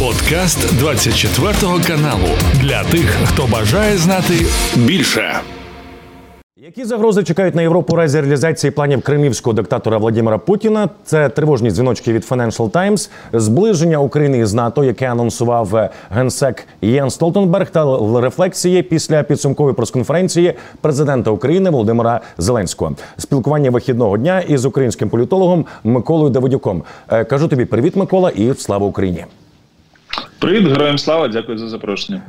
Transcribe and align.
Подкаст 0.00 0.78
24 0.78 1.52
каналу 1.86 2.28
для 2.60 2.84
тих, 2.84 3.16
хто 3.24 3.46
бажає 3.46 3.96
знати 3.96 4.34
більше. 4.76 5.40
Які 6.56 6.84
загрози 6.84 7.24
чекають 7.24 7.54
на 7.54 7.62
Європу 7.62 7.92
у 7.92 7.96
разі 7.96 8.20
реалізації 8.20 8.70
планів 8.70 9.02
кремлівського 9.02 9.54
диктатора 9.54 9.98
Владимира 9.98 10.38
Путіна? 10.38 10.88
Це 11.04 11.28
тривожні 11.28 11.70
дзвіночки 11.70 12.12
від 12.12 12.24
Financial 12.24 12.70
Times, 12.70 13.10
зближення 13.32 13.98
України 13.98 14.38
із 14.38 14.54
НАТО, 14.54 14.84
яке 14.84 15.10
анонсував 15.10 15.90
генсек 16.10 16.66
Єн 16.82 17.10
Столтенберг, 17.10 17.70
та 17.70 17.98
рефлексії 18.20 18.82
після 18.82 19.22
підсумкової 19.22 19.74
прес-конференції 19.74 20.54
президента 20.80 21.30
України 21.30 21.70
Володимира 21.70 22.20
Зеленського. 22.38 22.92
Спілкування 23.18 23.70
вихідного 23.70 24.18
дня 24.18 24.40
із 24.40 24.64
українським 24.64 25.08
політологом 25.08 25.66
Миколою 25.84 26.30
Давидюком. 26.30 26.82
Е, 27.08 27.24
Кажу 27.24 27.48
тобі 27.48 27.64
привіт, 27.64 27.96
Микола, 27.96 28.30
і 28.30 28.54
слава 28.54 28.86
Україні. 28.86 29.24
Привіт, 30.38 30.66
героям 30.66 30.98
слава, 30.98 31.28
дякую 31.28 31.58
за 31.58 31.68
запрошення. 31.68 32.22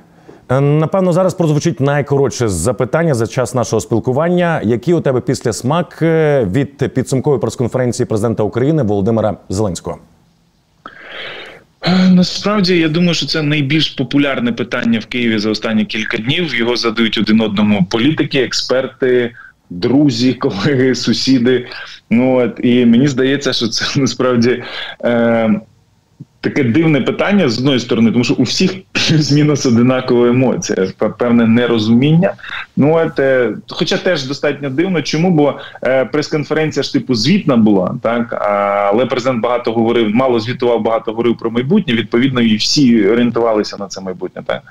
Е, 0.50 0.62
Напевно, 0.62 1.14
зараз 1.14 1.34
прозвучить 1.34 1.80
найкоротше 1.80 2.48
запитання 2.48 3.14
за 3.14 3.28
час 3.28 3.56
нашого 3.56 3.80
спілкування. 3.80 4.62
Який 4.64 4.94
у 4.94 5.02
тебе 5.02 5.22
після 5.22 5.54
смак 5.54 6.00
е, 6.02 6.46
від 6.52 6.94
підсумкової 6.94 7.42
прес-конференції 7.42 8.06
президента 8.06 8.44
України 8.44 8.84
Володимира 8.84 9.38
Зеленського? 9.50 9.98
Е, 11.82 12.10
Насправді 12.10 12.78
я 12.78 12.90
думаю, 12.90 13.14
що 13.14 13.26
це 13.26 13.42
найбільш 13.42 13.90
популярне 13.90 14.52
питання 14.52 15.00
в 15.00 15.06
Києві 15.06 15.40
за 15.40 15.50
останні 15.50 15.86
кілька 15.86 16.18
днів. 16.18 16.56
Його 16.56 16.76
задають 16.76 17.18
один 17.18 17.42
одному 17.42 17.86
політики, 17.90 18.40
експерти, 18.40 19.32
друзі, 19.70 20.34
колеги, 20.40 20.96
сусіди. 20.96 21.68
Ну 22.10 22.36
от 22.40 22.60
і 22.64 22.86
мені 22.86 23.08
здається, 23.08 23.54
що 23.54 23.68
це 23.68 23.86
насправді. 24.00 24.64
Е, 25.04 25.62
Таке 26.42 26.64
дивне 26.64 27.02
питання 27.02 27.50
з 27.50 27.60
одної 27.60 27.80
сторони, 27.80 28.12
тому 28.12 28.24
що 28.24 28.34
у 28.34 28.44
всіх 28.44 28.72
плюс-мінус 28.92 29.66
одинакова 29.66 30.28
емоція, 30.28 30.88
певне 31.20 31.48
нерозуміння. 31.48 32.34
Ну 32.78 32.96
от, 32.96 33.20
е, 33.20 33.54
хоча 33.70 33.98
теж 33.98 34.24
достатньо 34.24 34.70
дивно. 34.70 35.02
Чому? 35.02 35.32
Бо 35.32 35.60
е, 35.84 36.06
прес-конференція 36.06 36.84
ж 36.84 36.94
типу 36.94 37.16
звітна 37.16 37.58
була, 37.58 37.96
так 38.02 38.34
але 38.94 39.06
президент 39.06 39.42
багато 39.42 39.72
говорив, 39.72 40.16
мало 40.16 40.40
звітував, 40.40 40.82
багато 40.82 41.12
говорив 41.12 41.38
про 41.38 41.52
майбутнє. 41.52 41.94
Відповідно, 41.94 42.42
і 42.42 42.56
всі 42.56 43.08
орієнтувалися 43.08 43.78
на 43.80 43.88
це 43.88 44.02
майбутнє. 44.02 44.42
Так 44.46 44.62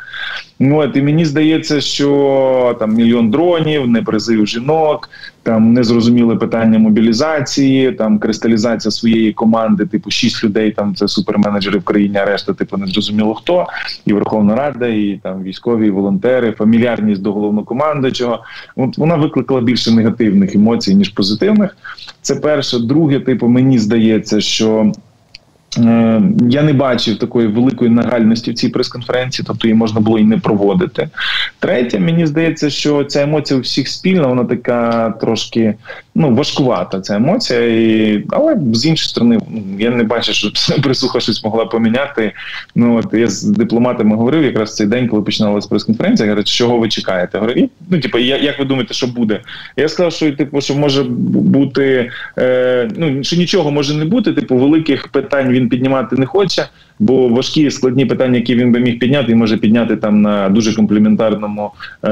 ну 0.61 0.79
от 0.79 0.97
і 0.97 1.03
мені 1.03 1.25
здається, 1.25 1.81
що 1.81 2.77
там 2.79 2.95
мільйон 2.95 3.31
дронів, 3.31 3.89
не 3.89 4.03
призив 4.03 4.47
жінок. 4.47 5.11
Там 5.47 5.73
незрозуміле 5.73 6.37
питання 6.37 6.79
мобілізації, 6.79 7.93
там 7.93 8.19
кристалізація 8.19 8.93
своєї 8.93 9.33
команди, 9.33 9.87
типу 9.87 10.11
шість 10.11 10.45
людей. 10.45 10.71
Там 10.71 10.95
це 10.95 11.09
суперменеджери 11.09 11.79
в 11.79 11.83
країні, 11.83 12.17
а 12.17 12.25
решта, 12.25 12.55
типу, 12.55 12.77
незрозуміло 12.77 13.35
хто, 13.35 13.67
і 14.07 14.13
Верховна 14.13 14.57
Рада, 14.57 14.87
і 14.87 15.21
там 15.23 15.43
військові 15.43 15.87
і 15.87 15.91
волонтери, 15.91 16.53
фамільярність 16.53 17.23
до 17.23 17.33
головнокомандуючого. 17.33 18.39
От 18.77 18.99
вона 18.99 19.15
викликала 19.15 19.61
більше 19.61 19.91
негативних 19.91 20.55
емоцій 20.55 20.95
ніж 20.95 21.09
позитивних. 21.09 21.77
Це 22.23 22.35
перше. 22.35 22.79
Друге, 22.79 23.21
типу, 23.21 23.49
мені 23.49 23.79
здається, 23.79 24.41
що. 24.41 24.93
Е, 25.79 26.23
Я 26.51 26.63
не 26.63 26.73
бачив 26.73 27.19
такої 27.19 27.47
великої 27.49 27.91
нагальності 27.91 28.51
в 28.51 28.55
цій 28.55 28.69
прес-конференції, 28.69 29.45
тобто 29.49 29.69
її 29.69 29.75
можна 29.79 30.01
було 30.01 30.19
і 30.19 30.25
не 30.25 30.39
проводити. 30.39 31.09
Третє, 31.59 31.99
мені 32.01 32.27
здається, 32.27 32.71
що 32.71 33.05
ця 33.05 33.23
емоція 33.23 33.59
у 33.59 33.63
всіх 33.63 33.89
спільна, 33.89 34.27
вона 34.27 34.45
така 34.45 35.11
трошки 35.11 35.75
ну 36.15 36.35
важкувата. 36.35 37.01
Ця 37.01 37.17
емоція, 37.17 37.61
і 37.61 38.25
але 38.31 38.57
з 38.73 38.87
іншої 38.87 39.09
сторони, 39.09 39.39
ну, 39.51 39.63
я 39.79 39.91
не 39.91 40.03
бачу, 40.05 40.33
що 40.33 40.51
присуха 40.83 41.21
щось 41.21 41.45
могла 41.45 41.65
поміняти. 41.67 42.33
Ну 42.75 42.97
от 42.97 43.15
я 43.15 43.27
з 43.29 43.43
дипломатами 43.43 44.17
говорив 44.17 44.45
якраз 44.45 44.77
цей 44.77 44.87
день, 44.87 45.09
коли 45.09 45.23
починалася 45.23 45.69
прес-конференція. 45.69 46.29
Говорять, 46.29 46.49
чого 46.49 46.79
ви 46.79 46.89
чекаєте? 46.89 47.39
Говорю, 47.39 47.61
«І, 47.61 47.71
ну 47.91 48.01
типу, 48.01 48.19
я- 48.19 48.37
як 48.39 48.59
ви 48.59 48.65
думаєте, 48.65 48.95
що 48.95 49.07
буде? 49.07 49.41
Я 49.77 49.89
сказав, 49.89 50.13
що 50.13 50.33
типу, 50.33 50.61
що 50.61 50.75
може 50.75 51.03
бути 51.05 52.11
е, 52.39 52.89
ну 52.97 53.25
що 53.25 53.37
нічого 53.37 53.71
може 53.71 53.95
не 53.95 54.05
бути. 54.05 54.33
Типу, 54.33 54.57
великих 54.57 55.09
питань 55.09 55.49
він 55.49 55.66
піднімати 55.69 56.17
не 56.17 56.27
хоче, 56.27 56.69
бо 56.99 57.29
важкі 57.29 57.71
складні 57.71 58.07
питання, 58.07 58.37
які 58.37 58.55
він 58.55 58.73
би 58.73 58.81
міг 58.81 58.99
підняти, 58.99 59.33
він 59.33 59.39
може 59.39 59.57
підняти 59.57 59.97
там 59.97 60.23
на 60.23 60.49
дуже 60.49 60.75
компліментарному 60.75 61.71
е, 62.05 62.11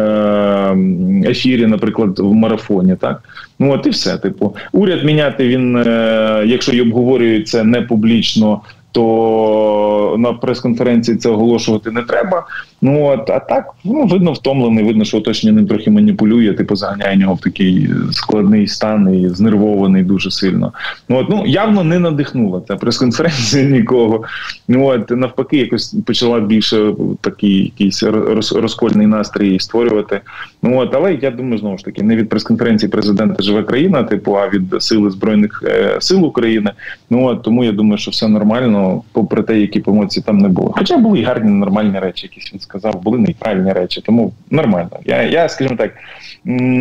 ефірі, 1.30 1.66
наприклад, 1.66 2.18
в 2.18 2.32
марафоні. 2.32 2.96
Так 2.96 3.22
ну 3.58 3.72
от 3.72 3.86
і 3.86 3.90
все. 3.90 4.18
Типу, 4.18 4.56
уряд 4.72 5.04
міняти 5.04 5.48
він, 5.48 5.76
е, 5.76 6.42
якщо 6.46 6.72
й 6.72 6.80
обговорюється 6.80 7.64
не 7.64 7.82
публічно. 7.82 8.60
То 8.92 10.14
на 10.18 10.32
прес-конференції 10.32 11.16
це 11.16 11.28
оголошувати 11.28 11.90
не 11.90 12.02
треба. 12.02 12.46
Ну 12.84 13.04
от 13.06 13.30
а 13.30 13.38
так 13.38 13.64
ну 13.84 14.06
видно 14.06 14.32
втомлений, 14.32 14.84
видно, 14.84 15.04
що 15.04 15.18
оточення 15.18 15.52
ним 15.52 15.66
трохи 15.66 15.90
маніпулює, 15.90 16.52
типу 16.52 16.76
заганяє 16.76 17.16
нього 17.16 17.34
в 17.34 17.40
такий 17.40 17.90
складний 18.12 18.66
стан 18.66 19.14
і 19.14 19.28
знервований 19.28 20.02
дуже 20.02 20.30
сильно. 20.30 20.72
Ну 21.08 21.16
от 21.16 21.28
ну 21.28 21.46
явно 21.46 21.84
не 21.84 21.98
надихнула 21.98 22.62
ця 22.68 22.76
прес-конференція 22.76 23.64
нікого. 23.78 24.24
Ну 24.68 24.86
от 24.86 25.10
навпаки, 25.10 25.56
якось 25.56 25.94
почала 26.06 26.40
більше 26.40 26.92
такий 27.20 27.64
якийсь 27.64 28.02
роз, 28.02 28.52
розкольний 28.52 29.06
настрій 29.06 29.58
створювати. 29.58 30.20
Ну 30.62 30.78
от, 30.78 30.94
але 30.94 31.14
я 31.14 31.30
думаю, 31.30 31.58
знову 31.58 31.78
ж 31.78 31.84
таки, 31.84 32.02
не 32.02 32.16
від 32.16 32.28
прес-конференції 32.28 32.90
президента 32.90 33.42
живе 33.42 33.62
країна, 33.62 34.02
типу, 34.02 34.32
а 34.32 34.48
від 34.48 34.82
сили 34.82 35.10
збройних 35.10 35.62
е, 35.66 35.96
сил 36.00 36.24
України. 36.24 36.70
Ну 37.10 37.24
от 37.24 37.42
тому 37.42 37.64
я 37.64 37.72
думаю, 37.72 37.98
що 37.98 38.10
все 38.10 38.28
нормально, 38.28 39.02
попри 39.12 39.42
те, 39.42 39.60
які 39.60 39.82
емоції 39.86 40.24
там 40.26 40.38
не 40.38 40.48
було. 40.48 40.72
Хоча 40.76 40.96
були 40.96 41.18
й 41.18 41.22
гарні 41.22 41.50
нормальні 41.50 41.98
речі, 41.98 42.26
якісь 42.26 42.52
він 42.52 42.60
сказав, 42.60 42.73
були 43.02 43.18
нейтральні 43.18 43.72
речі, 43.72 44.00
тому 44.00 44.32
нормально. 44.50 44.90
Я, 45.04 45.22
я 45.22 45.48
скажімо 45.48 45.76
так, 45.76 45.90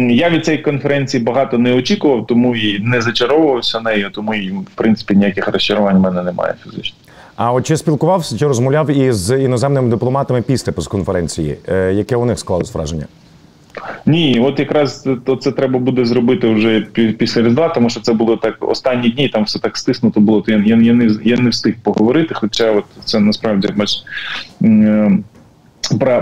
я 0.09 0.30
від 0.30 0.46
цієї 0.46 0.64
конференції 0.64 1.24
багато 1.24 1.58
не 1.58 1.74
очікував, 1.74 2.28
тому 2.28 2.56
і 2.56 2.80
не 2.80 3.02
зачаровувався 3.02 3.81
нею, 3.81 4.09
тому 4.14 4.34
і 4.34 4.50
в 4.52 4.66
принципі 4.76 5.16
ніяких 5.16 5.48
розчарувань 5.48 5.98
в 5.98 6.02
мене 6.02 6.24
немає 6.24 6.54
фізично. 6.64 6.98
А 7.36 7.54
от 7.54 7.66
чи 7.66 7.78
спілкувався, 7.78 8.38
чи 8.38 8.48
розмовляв 8.48 8.90
із 8.90 9.31
іноземними 9.31 9.90
дипломатами 9.90 10.42
після 10.42 10.72
прес-конференції? 10.72 11.58
Е, 11.70 11.94
Яке 11.94 12.16
у 12.16 12.25
них 12.25 12.40
склалось 12.40 12.74
враження? 12.74 13.06
Ні, 14.06 14.40
от 14.40 14.60
якраз 14.60 15.08
то 15.25 15.36
це 15.36 15.52
треба 15.52 15.80
буде 15.80 16.06
зробити 16.06 16.48
вже 16.50 16.81
після 17.18 17.42
Різдва, 17.42 17.70
тому 17.70 17.90
що 17.90 18.00
це 18.02 18.14
було 18.14 18.38
так 18.38 18.56
останні 18.60 19.10
дні, 19.10 19.30
там 19.30 19.44
все 19.44 19.60
так 19.60 19.78
стиснуто 19.78 20.20
було. 20.20 20.42
То 20.42 20.52
я, 20.52 20.58
я, 20.58 20.75
я 20.75 20.94
не 20.94 21.10
я 21.24 21.38
не 21.38 21.50
встиг 21.50 21.75
поговорити. 21.84 22.34
Хоча 22.34 22.72
от 22.72 22.86
це 23.06 23.20
насправді 23.20 23.68
бач. 23.75 23.90
пра- 24.62 25.24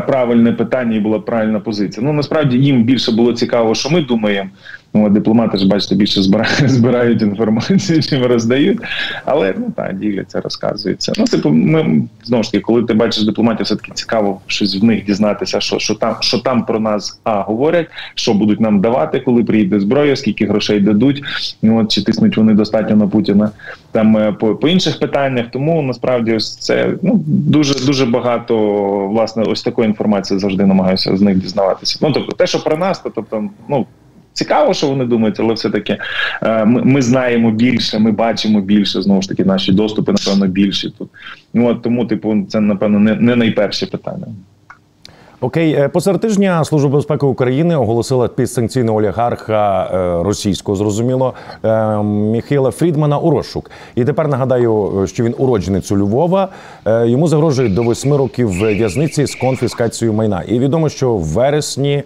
Правильне 0.07 0.51
питання 0.51 0.95
і 0.95 0.99
була 0.99 1.19
правильна 1.19 1.59
позиція. 1.59 2.05
Ну 2.05 2.13
насправді 2.13 2.57
їм 2.57 2.83
більше 2.83 3.11
було 3.11 3.33
цікаво, 3.33 3.75
що 3.75 3.89
ми 3.89 4.01
думаємо. 4.01 4.49
Ну, 4.93 5.09
дипломати 5.09 5.57
ж 5.57 5.67
бачите, 5.67 5.95
більше 5.95 6.21
збирають, 6.21 6.69
збирають 6.69 7.21
інформацію, 7.21 8.03
чим 8.03 8.25
роздають. 8.25 8.79
Але 9.25 9.53
ну 9.57 9.73
так, 9.75 9.99
діляться, 9.99 10.41
розказуються. 10.41 11.13
Ну, 11.17 11.25
типу, 11.25 11.49
ми 11.49 12.03
знову 12.23 12.43
ж 12.43 12.51
таки, 12.51 12.61
коли 12.63 12.83
ти 12.83 12.93
бачиш 12.93 13.23
дипломатів, 13.23 13.65
все 13.65 13.75
таки 13.75 13.91
цікаво 13.93 14.41
щось 14.47 14.81
в 14.81 14.83
них 14.83 15.05
дізнатися, 15.05 15.59
що, 15.59 15.79
що 15.79 15.95
там, 15.95 16.15
що 16.19 16.39
там 16.39 16.65
про 16.65 16.79
нас 16.79 17.19
а 17.23 17.41
говорять, 17.41 17.87
що 18.15 18.33
будуть 18.33 18.59
нам 18.59 18.81
давати, 18.81 19.19
коли 19.19 19.43
приїде 19.43 19.79
зброя, 19.79 20.15
скільки 20.15 20.45
грошей 20.45 20.79
дадуть. 20.79 21.23
Ну, 21.61 21.79
от 21.79 21.91
чи 21.91 22.03
тиснуть 22.03 22.37
вони 22.37 22.53
достатньо 22.53 22.95
на 22.95 23.07
Путіна 23.07 23.51
там 23.91 24.17
е, 24.17 24.31
по, 24.31 24.55
по 24.55 24.67
інших 24.67 24.99
питаннях. 24.99 25.45
Тому 25.51 25.81
насправді 25.81 26.33
ось 26.33 26.55
це 26.55 26.93
ну 27.01 27.23
дуже 27.25 27.85
дуже 27.85 28.05
багато 28.05 28.57
власне 29.07 29.43
ось 29.43 29.63
такої 29.63 29.87
інформації 29.87 30.39
завжди 30.39 30.65
намагаюся 30.65 31.17
з 31.17 31.21
них 31.21 31.37
дізнаватися. 31.37 31.97
Ну 32.01 32.11
тобто, 32.11 32.31
те, 32.31 32.47
що 32.47 32.63
про 32.63 32.77
нас, 32.77 32.99
то 32.99 33.09
тобто, 33.09 33.49
ну. 33.69 33.85
Цікаво, 34.33 34.73
що 34.73 34.87
вони 34.87 35.05
думають, 35.05 35.39
але 35.39 35.53
все 35.53 35.69
таки 35.69 35.97
е, 36.43 36.65
ми, 36.65 36.81
ми 36.83 37.01
знаємо 37.01 37.51
більше, 37.51 37.99
ми 37.99 38.11
бачимо 38.11 38.61
більше. 38.61 39.01
Знову 39.01 39.21
ж 39.21 39.29
таки, 39.29 39.45
наші 39.45 39.71
доступи 39.71 40.11
напевно 40.11 40.47
більші 40.47 40.89
тут. 40.89 41.09
Ну 41.53 41.67
от 41.67 41.81
тому, 41.81 42.05
типу, 42.05 42.35
це 42.49 42.59
напевно 42.59 42.99
не, 42.99 43.15
не 43.15 43.35
найперше 43.35 43.85
питання. 43.85 44.27
Окей, 45.43 45.73
е, 45.73 45.87
посеред 45.87 46.21
тижня 46.21 46.65
Служба 46.65 46.89
безпеки 46.89 47.25
України 47.25 47.75
оголосила 47.75 48.27
підсанкційного 48.27 48.97
олігарха 48.97 49.89
е, 49.93 50.23
російського, 50.23 50.75
зрозуміло, 50.75 51.33
Міхайла 52.03 52.71
Фрідмана 52.71 53.17
у 53.17 53.29
розшук. 53.31 53.71
І 53.95 54.05
тепер 54.05 54.27
нагадаю, 54.27 55.05
що 55.07 55.23
він 55.23 55.35
уродженець 55.37 55.91
у 55.91 55.97
Львова. 55.97 56.49
Йому 56.85 57.27
загрожує 57.27 57.69
до 57.69 57.83
восьми 57.83 58.17
років 58.17 58.49
в'язниці 58.49 59.25
з 59.25 59.35
конфіскацією 59.35 60.17
майна. 60.17 60.43
І 60.47 60.59
відомо, 60.59 60.89
що 60.89 61.15
в 61.15 61.23
вересні. 61.23 62.03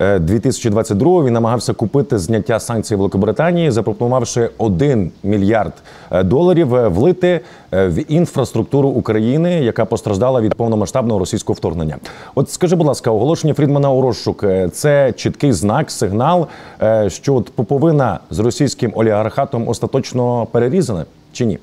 Е, 0.00 0.18
2022 0.18 1.24
він 1.24 1.32
намагався 1.32 1.72
купити 1.72 2.18
зняття 2.18 2.60
санкцій 2.60 2.96
Великобританії, 2.96 3.70
запропонувавши 3.70 4.50
1 4.58 5.10
мільярд 5.22 5.72
е, 6.10 6.22
доларів 6.22 6.74
е, 6.74 6.88
влити 6.88 7.40
е, 7.72 7.88
в 7.88 8.12
інфраструктуру 8.12 8.88
України, 8.88 9.52
яка 9.52 9.84
постраждала 9.84 10.40
від 10.40 10.54
повномасштабного 10.54 11.18
російського 11.18 11.54
вторгнення. 11.54 11.96
От 12.34 12.50
скажи, 12.50 12.76
будь 12.76 12.86
ласка, 12.86 13.10
оголошення 13.10 13.54
Фрідмана 13.54 13.90
у 13.90 14.02
розшук 14.02 14.44
е, 14.44 14.68
це 14.68 15.12
чіткий 15.12 15.52
знак, 15.52 15.90
сигнал, 15.90 16.46
е, 16.82 17.10
що 17.10 17.34
от 17.34 17.50
поповина 17.50 18.20
з 18.30 18.38
російським 18.38 18.92
олігархатом 18.94 19.68
остаточно 19.68 20.46
перерізана 20.52 21.04
чи 21.32 21.46
ні? 21.46 21.58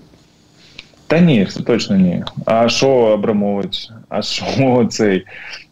Та 1.07 1.19
ні, 1.19 1.47
точно 1.65 1.95
ні. 1.95 2.23
А 2.45 2.69
що 2.69 2.89
Абрамович? 2.89 3.89
А 4.09 4.21
що 4.21 4.87
цей 4.89 5.25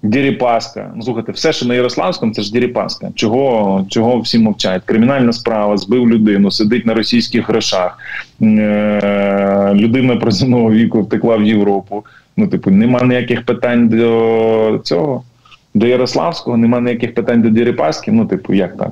Діріпаска? 0.03 0.91
Ну, 0.95 1.03
слухайте, 1.03 1.31
все, 1.31 1.53
що 1.53 1.65
на 1.65 1.75
Ярославському, 1.75 2.33
це 2.33 2.41
ж 2.41 2.51
Діріпаска. 2.51 3.11
Чого 3.15 3.85
чого 3.89 4.19
всі 4.19 4.39
мовчать? 4.39 4.81
Кримінальна 4.85 5.33
справа, 5.33 5.77
збив 5.77 6.09
людину, 6.09 6.51
сидить 6.51 6.85
на 6.85 6.93
російських 6.93 7.49
грошах. 7.49 7.97
Е- 8.41 9.71
людина 9.73 10.15
приземного 10.15 10.71
віку 10.71 11.01
втекла 11.01 11.37
в 11.37 11.43
Європу. 11.43 12.03
Ну, 12.37 12.47
типу, 12.47 12.71
нема 12.71 13.01
ніяких 13.03 13.45
питань 13.45 13.87
до 13.87 14.81
цього. 14.83 15.23
До 15.73 15.87
Ярославського 15.87 16.57
нема 16.57 16.81
ніяких 16.81 17.13
питань 17.13 17.41
до 17.41 17.49
Діріпаски. 17.49 18.11
Ну, 18.11 18.25
типу, 18.25 18.53
як 18.53 18.77
так? 18.77 18.91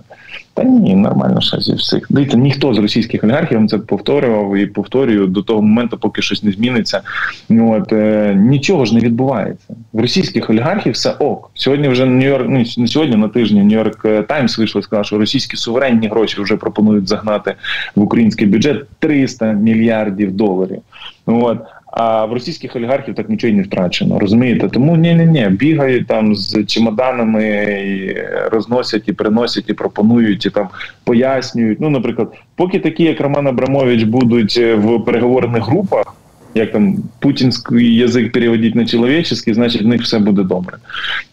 Та 0.61 0.67
ні, 0.67 0.95
нормально 0.95 1.41
ще 1.41 1.59
зі 1.59 1.73
всіх. 1.73 2.07
Дивіться, 2.09 2.37
ніхто 2.37 2.73
з 2.73 2.77
російських 2.77 3.23
олігархів 3.23 3.67
це 3.67 3.77
повторював 3.77 4.57
і 4.57 4.65
повторюю 4.65 5.27
до 5.27 5.41
того 5.41 5.61
моменту, 5.61 5.97
поки 5.97 6.21
щось 6.21 6.43
не 6.43 6.51
зміниться. 6.51 7.01
Ну 7.49 7.73
от 7.73 7.93
е, 7.93 8.35
нічого 8.39 8.85
ж 8.85 8.95
не 8.95 8.99
відбувається. 8.99 9.75
В 9.93 9.99
російських 10.01 10.49
олігархів 10.49 10.93
все 10.93 11.11
ок. 11.11 11.51
Сьогодні 11.53 11.87
вже 11.87 12.05
Нью-Йорк, 12.05 12.45
ну 12.49 12.63
не 12.77 12.87
сьогодні 12.87 13.15
на 13.15 13.27
тижні 13.27 13.63
Нью-Йорк 13.63 14.27
Таймс 14.27 14.57
вийшло 14.57 14.79
і 14.79 14.83
сказав, 14.83 15.05
що 15.05 15.17
російські 15.17 15.57
суверенні 15.57 16.07
гроші 16.07 16.41
вже 16.41 16.55
пропонують 16.57 17.07
загнати 17.07 17.55
в 17.95 18.01
український 18.01 18.47
бюджет 18.47 18.85
300 18.99 19.51
мільярдів 19.51 20.31
доларів. 20.31 20.81
Ну 21.27 21.45
от 21.45 21.57
а 21.91 22.25
в 22.25 22.33
російських 22.33 22.75
олігархів 22.75 23.15
так 23.15 23.29
нічого 23.29 23.53
й 23.53 23.55
не 23.55 23.63
втрачено. 23.63 24.19
Розумієте? 24.19 24.69
Тому 24.69 24.97
ні, 24.97 25.15
ні, 25.15 25.25
ні, 25.25 25.47
бігають 25.49 26.07
там 26.07 26.35
з 26.35 26.63
чемоданами, 26.63 27.45
і 27.87 28.17
розносять 28.51 29.03
і 29.07 29.13
приносять, 29.13 29.69
і 29.69 29.73
пропонують, 29.73 30.45
і 30.45 30.49
там 30.49 30.69
пояснюють. 31.03 31.79
Ну, 31.81 31.89
наприклад, 31.89 32.33
поки 32.55 32.79
такі, 32.79 33.03
як 33.03 33.21
Роман 33.21 33.47
Абрамович, 33.47 34.03
будуть 34.03 34.57
в 34.57 34.99
переговорних 34.99 35.63
групах. 35.63 36.15
Як 36.55 36.71
там 36.71 36.97
путінський 37.19 37.95
язик 37.95 38.31
переводить 38.31 38.75
на 38.75 38.85
чоловічий, 38.85 39.53
значить 39.53 39.81
в 39.81 39.87
них 39.87 40.01
все 40.01 40.19
буде 40.19 40.43
добре. 40.43 40.77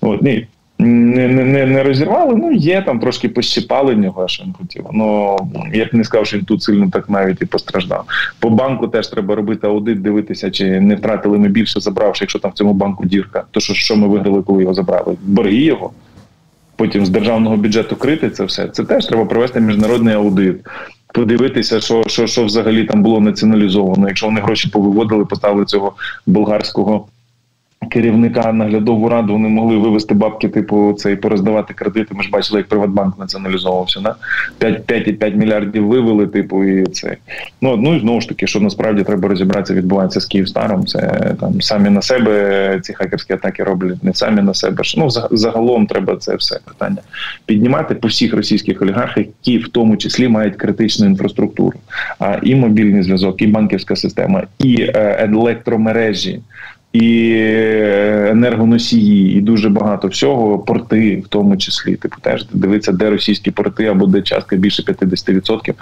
От 0.01 0.23
ні, 0.23 0.47
не 0.79 1.29
не, 1.29 1.67
не 1.67 1.83
розірвали. 1.83 2.35
Ну 2.37 2.53
є 2.53 2.83
там 2.83 3.01
трошки 3.01 3.29
пощипали 3.29 3.95
в 3.95 3.99
нього, 3.99 4.29
що 4.29 4.45
він 4.45 4.53
хотів. 4.53 4.85
Ну 4.93 5.37
я 5.73 5.85
б 5.85 5.89
не 5.93 6.05
сказав, 6.05 6.27
що 6.27 6.37
він 6.37 6.45
тут 6.45 6.63
сильно 6.63 6.91
так 6.91 7.11
навіть 7.11 7.43
і 7.43 7.47
постраждав. 7.47 8.05
По 8.41 8.51
банку 8.51 8.89
теж 8.89 9.09
треба 9.09 9.35
робити 9.35 9.67
аудит, 9.67 10.03
дивитися, 10.03 10.51
чи 10.51 10.81
не 10.81 10.95
втратили 10.95 11.39
ми 11.39 11.49
більше, 11.49 11.81
забравши, 11.81 12.25
якщо 12.25 12.39
там 12.39 12.51
в 12.51 12.55
цьому 12.55 12.75
банку 12.75 13.07
дірка. 13.07 13.45
То 13.51 13.61
що 13.61 13.75
що 13.75 13.97
ми 13.97 14.09
виграли, 14.09 14.43
коли 14.43 14.63
його 14.63 14.75
забрали? 14.75 15.17
Борги 15.23 15.55
його. 15.55 15.91
Потім 16.77 17.07
з 17.07 17.11
державного 17.11 17.57
бюджету 17.57 17.97
крити 17.97 18.31
це 18.31 18.45
все. 18.45 18.69
Це 18.69 18.85
теж 18.85 19.07
треба 19.07 19.25
провести 19.25 19.61
міжнародний 19.61 20.15
аудит. 20.15 20.57
Подивитися, 21.15 21.81
що 21.81 22.05
що, 22.07 22.27
що 22.27 22.45
взагалі 22.45 22.85
там 22.85 23.03
було 23.03 23.21
націоналізовано. 23.21 24.09
Якщо 24.09 24.27
вони 24.27 24.41
гроші 24.41 24.69
повиводили, 24.69 25.25
поставили 25.25 25.65
цього 25.65 25.93
болгарського 26.27 27.07
керівника 27.91 28.53
наглядову 28.53 29.09
раду 29.09 29.33
вони 29.33 29.49
могли 29.49 29.77
вивести 29.77 30.15
бабки, 30.15 30.49
типу 30.49 30.93
цей 30.99 31.17
пороздавати 31.17 31.75
кредити. 31.75 32.15
Ми 32.15 32.23
ж 32.23 32.31
бачили, 32.31 32.61
як 32.61 32.69
Приватбанк 32.69 33.19
націоналізовувався. 33.19 34.01
На 34.01 34.15
5,5 34.61 35.35
мільярдів 35.35 35.87
вивели, 35.87 36.27
типу, 36.27 36.65
і 36.65 36.87
це 36.87 37.17
ну 37.61 37.77
ну 37.77 37.95
і 37.97 38.01
знову 38.01 38.21
ж 38.21 38.29
таки, 38.29 38.47
що 38.47 38.61
насправді 38.61 39.03
треба 39.03 39.29
розібратися, 39.29 39.75
відбувається 39.75 40.21
з 40.21 40.27
Київстаром. 40.27 40.87
Це 40.87 41.35
там 41.41 41.61
самі 41.61 41.91
на 41.91 42.03
себе 42.03 42.81
ці 42.83 42.95
хакерські 42.95 43.33
атаки 43.33 43.65
роблять, 43.65 44.05
не 44.05 44.15
самі 44.15 44.43
на 44.43 44.55
себе. 44.55 44.83
Ну 44.97 45.11
загалом 45.31 45.87
треба 45.87 46.17
це 46.17 46.37
все 46.37 46.61
питання 46.65 46.99
піднімати 47.47 47.95
по 47.95 48.09
всіх 48.09 48.35
російських 48.35 48.83
олігархах, 48.83 49.19
які 49.19 49.59
в 49.59 49.69
тому 49.69 49.97
числі 49.97 50.29
мають 50.29 50.57
критичну 50.57 51.07
інфраструктуру, 51.07 51.79
а 52.19 52.39
і 52.43 52.55
мобільний 52.55 53.03
зв'язок, 53.03 53.43
і 53.43 53.47
банківська 53.47 53.97
система, 53.97 54.43
і 54.59 54.83
е, 54.83 55.17
електромережі 55.33 56.41
і 56.93 57.35
енергоносії, 58.29 59.39
і 59.39 59.41
дуже 59.41 59.69
багато 59.69 60.09
всього. 60.09 60.59
Порти, 60.59 61.23
в 61.25 61.29
тому 61.29 61.57
числі, 61.57 61.97
типу 61.97 62.17
теж 62.21 62.47
дивитися, 62.53 62.93
де 62.93 63.11
російські 63.11 63.51
порти 63.51 63.87
або 63.87 64.07
де 64.07 64.23
частка 64.23 64.57
більше 64.57 64.83
50%. 64.83 65.75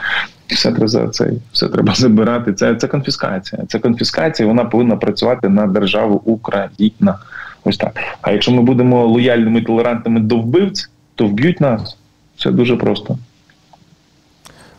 Все 0.46 0.72
треба 0.72 1.08
це, 1.08 1.30
все 1.52 1.68
треба 1.68 1.94
забирати. 1.96 2.52
Це 2.52 2.74
це 2.74 2.88
конфіскація. 2.88 3.62
Це 3.68 3.78
конфіскація. 3.78 4.48
Вона 4.48 4.64
повинна 4.64 4.96
працювати 4.96 5.48
на 5.48 5.66
державу 5.66 6.22
Україна. 6.24 7.18
Ось 7.64 7.76
так. 7.76 8.00
А 8.22 8.32
якщо 8.32 8.52
ми 8.52 8.62
будемо 8.62 9.06
лояльними 9.06 9.62
толерантними 9.62 10.20
до 10.20 10.36
вбивць, 10.36 10.90
то 11.14 11.26
вб'ють 11.26 11.60
нас. 11.60 11.96
Це 12.38 12.50
дуже 12.50 12.76
просто. 12.76 13.18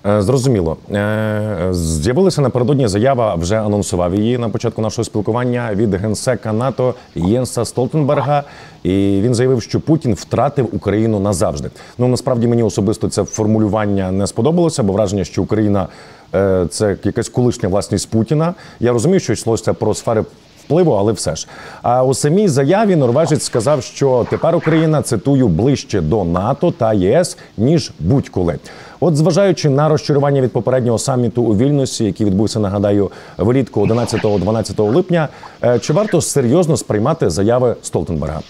Е, 0.08 0.22
зрозуміло, 0.22 0.78
е, 0.92 1.68
з'явилася 1.72 2.42
напередодні 2.42 2.88
заява. 2.88 3.36
Вже 3.36 3.62
анонсував 3.62 4.16
її 4.16 4.38
на 4.38 4.50
початку 4.50 4.82
нашого 4.82 5.06
спілкування 5.06 5.70
від 5.74 5.94
генсека 5.94 6.54
НАТО 6.54 6.94
Єнса 7.16 7.66
Столтенберга. 7.66 8.44
І 8.84 9.20
він 9.22 9.36
заявив, 9.36 9.62
що 9.62 9.80
Путін 9.80 10.14
втратив 10.14 10.70
Україну 10.72 11.20
назавжди. 11.20 11.70
Ну 11.98 12.08
насправді 12.08 12.48
мені 12.48 12.64
особисто 12.64 13.10
це 13.10 13.24
формулювання 13.24 14.12
не 14.12 14.28
сподобалося, 14.28 14.84
бо 14.84 14.94
враження, 14.94 15.24
що 15.24 15.44
Україна 15.44 15.88
е, 16.36 16.66
це 16.70 16.98
якась 17.04 17.30
колишня 17.30 17.70
власність 17.70 18.10
Путіна. 18.10 18.54
Я 18.80 18.94
розумію, 18.94 19.20
що 19.20 19.34
йшлося 19.34 19.74
про 19.74 19.94
сфери 19.94 20.24
впливу, 20.68 20.92
але 20.92 21.12
все 21.12 21.36
ж. 21.36 21.48
А 21.82 22.04
у 22.04 22.14
самій 22.14 22.48
заяві 22.48 22.96
норвежець 22.96 23.44
сказав, 23.44 23.84
що 23.84 24.26
тепер 24.30 24.56
Україна 24.56 25.02
цитую 25.02 25.48
ближче 25.48 26.02
до 26.02 26.24
НАТО 26.24 26.72
та 26.72 26.94
ЄС 26.94 27.38
ніж 27.58 27.92
будь-коли. 28.00 28.60
От, 29.00 29.16
зважаючи 29.16 29.70
на 29.70 29.90
розчарування 29.90 30.42
від 30.42 30.52
попереднього 30.52 30.98
саміту 30.98 31.44
у 31.44 31.58
Вільнюсі, 31.58 32.06
який 32.06 32.26
відбувся, 32.26 32.60
нагадаю, 32.60 33.12
влітку 33.38 33.88
11-12 33.88 34.94
липня, 34.94 35.28
е, 35.64 35.80
чи 35.80 35.94
варто 35.94 36.22
серйозно 36.22 36.78
сприймати 36.78 37.30
заяви 37.30 37.76
Столтенберга? 37.82 38.42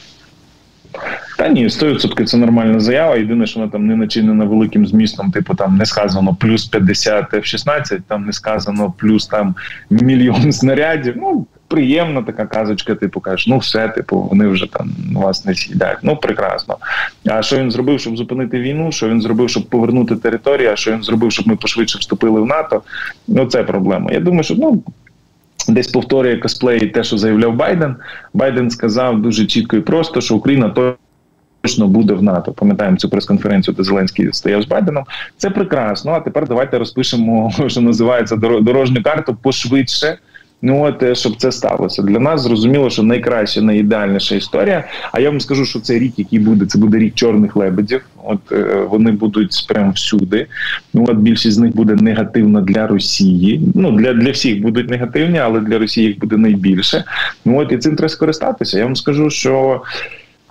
Та 1.38 1.48
ні, 1.48 1.68
100% 1.68 2.26
це 2.26 2.38
нормальна 2.38 2.80
заява. 2.80 3.16
Єдине, 3.16 3.48
що 3.48 3.60
вона 3.60 3.72
там 3.72 3.88
не 3.88 3.96
начинена 3.96 4.46
великим 4.46 4.88
змістом, 4.88 5.32
типу 5.32 5.56
там 5.56 5.78
не 5.78 5.86
сказано 5.86 6.38
плюс 6.40 6.66
50 6.66 7.34
F-16, 7.34 8.00
там 8.08 8.26
не 8.26 8.34
сказано 8.34 8.94
плюс 8.98 9.28
там 9.28 9.56
мільйон 9.90 10.52
снарядів. 10.52 11.14
Ну 11.18 11.46
приємна 11.68 12.22
така 12.22 12.46
казочка, 12.46 12.96
типу 12.96 13.20
кажеш, 13.20 13.48
ну 13.48 13.58
все, 13.58 13.88
типу, 13.88 14.22
вони 14.22 14.48
вже 14.48 14.68
там 14.72 14.90
вас 15.14 15.46
не 15.46 15.56
сідають. 15.56 16.00
Ну 16.04 16.16
прекрасно. 16.16 16.78
А 17.30 17.42
що 17.42 17.58
він 17.58 17.72
зробив, 17.72 18.00
щоб 18.00 18.18
зупинити 18.18 18.60
війну? 18.60 18.92
Що 18.92 19.10
він 19.10 19.22
зробив, 19.22 19.50
щоб 19.50 19.66
повернути 19.66 20.16
територію? 20.16 20.70
А 20.74 20.76
що 20.76 20.92
він 20.92 21.04
зробив, 21.04 21.32
щоб 21.32 21.48
ми 21.48 21.56
пошвидше 21.56 22.00
вступили 22.00 22.42
в 22.42 22.46
НАТО? 22.46 22.82
Ну 23.28 23.46
це 23.46 23.64
проблема. 23.64 24.12
Я 24.12 24.20
думаю, 24.20 24.44
що 24.44 24.56
ну. 24.56 24.84
Десь 25.70 25.88
повторює 25.88 26.38
косплей 26.38 26.88
те, 26.88 27.04
що 27.04 27.18
заявляв 27.18 27.56
Байден. 27.56 27.96
Байден 28.34 28.70
сказав 28.70 29.22
дуже 29.22 29.46
чітко 29.46 29.76
і 29.76 29.82
просто, 29.82 30.22
що 30.22 30.36
Україна 30.36 30.96
точно 31.64 31.88
буде 31.88 32.14
в 32.14 32.24
НАТО. 32.24 32.52
Пам'ятаємо 32.52 32.98
цю 32.98 33.10
прес-конференцію, 33.10 33.76
де 33.76 33.84
Зеленський 33.84 34.34
стояв 34.34 34.62
з 34.62 34.66
Байденом. 34.66 35.04
Це 35.38 35.50
прекрасно. 35.50 36.12
А 36.12 36.20
тепер 36.20 36.48
давайте 36.48 36.78
розпишемо, 36.78 37.52
що 37.68 37.82
називається 37.82 38.36
дорожню 38.36 39.04
карту 39.04 39.38
пошвидше. 39.42 40.18
Ну 40.62 40.84
от 40.84 41.04
е, 41.04 41.16
щоб 41.16 41.36
це 41.36 41.52
сталося 41.52 42.02
для 42.02 42.20
нас, 42.20 42.42
зрозуміло, 42.42 42.90
що 42.90 43.04
найкраща, 43.04 43.62
найідеальніша 43.62 44.36
історія. 44.36 44.84
А 45.12 45.20
я 45.20 45.30
вам 45.30 45.42
скажу, 45.42 45.66
що 45.66 45.80
цей 45.80 46.00
рік, 46.00 46.14
який 46.18 46.40
буде, 46.40 46.66
це 46.66 46.80
буде 46.80 46.98
рік 46.98 47.16
чорних 47.16 47.56
лебедів. 47.56 48.02
От 48.24 48.52
е, 48.52 48.86
вони 48.90 49.12
будуть 49.12 49.66
прямо 49.70 49.92
всюди. 49.92 50.48
Ну 50.94 51.06
от 51.10 51.18
більшість 51.18 51.56
з 51.56 51.60
них 51.60 51.76
буде 51.76 51.96
негативна 51.96 52.62
для 52.62 52.88
Росії. 52.88 53.62
Ну 53.76 53.92
для 53.92 54.14
для 54.14 54.32
всіх 54.32 54.62
будуть 54.62 54.90
негативні, 54.90 55.40
але 55.40 55.60
для 55.60 55.80
Росії 55.80 56.08
їх 56.08 56.20
буде 56.20 56.38
найбільше. 56.38 57.04
Ну 57.46 57.60
от 57.60 57.72
і 57.72 57.78
цим 57.78 57.96
треба 57.96 58.10
скористатися. 58.10 58.78
Я 58.78 58.84
вам 58.84 58.96
скажу, 58.96 59.30
що. 59.30 59.82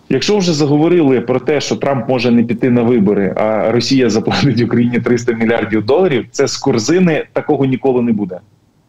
Якщо 0.09 0.39
вже 0.39 0.53
заговорили 0.53 1.21
про 1.21 1.41
те, 1.41 1.61
що 1.61 1.77
Трамп 1.77 2.09
може 2.09 2.31
не 2.31 2.43
піти 2.43 2.71
на 2.71 2.83
вибори, 2.83 3.35
а 3.37 3.73
Росія 3.73 4.11
заплатить 4.11 4.61
Україні 4.63 5.01
300 5.01 5.33
мільярдів 5.33 5.85
доларів, 5.85 6.27
це 6.31 6.49
з 6.49 6.57
корзини 6.57 7.25
такого 7.33 7.65
ніколи 7.65 8.03
не 8.03 8.13
буде. 8.13 8.39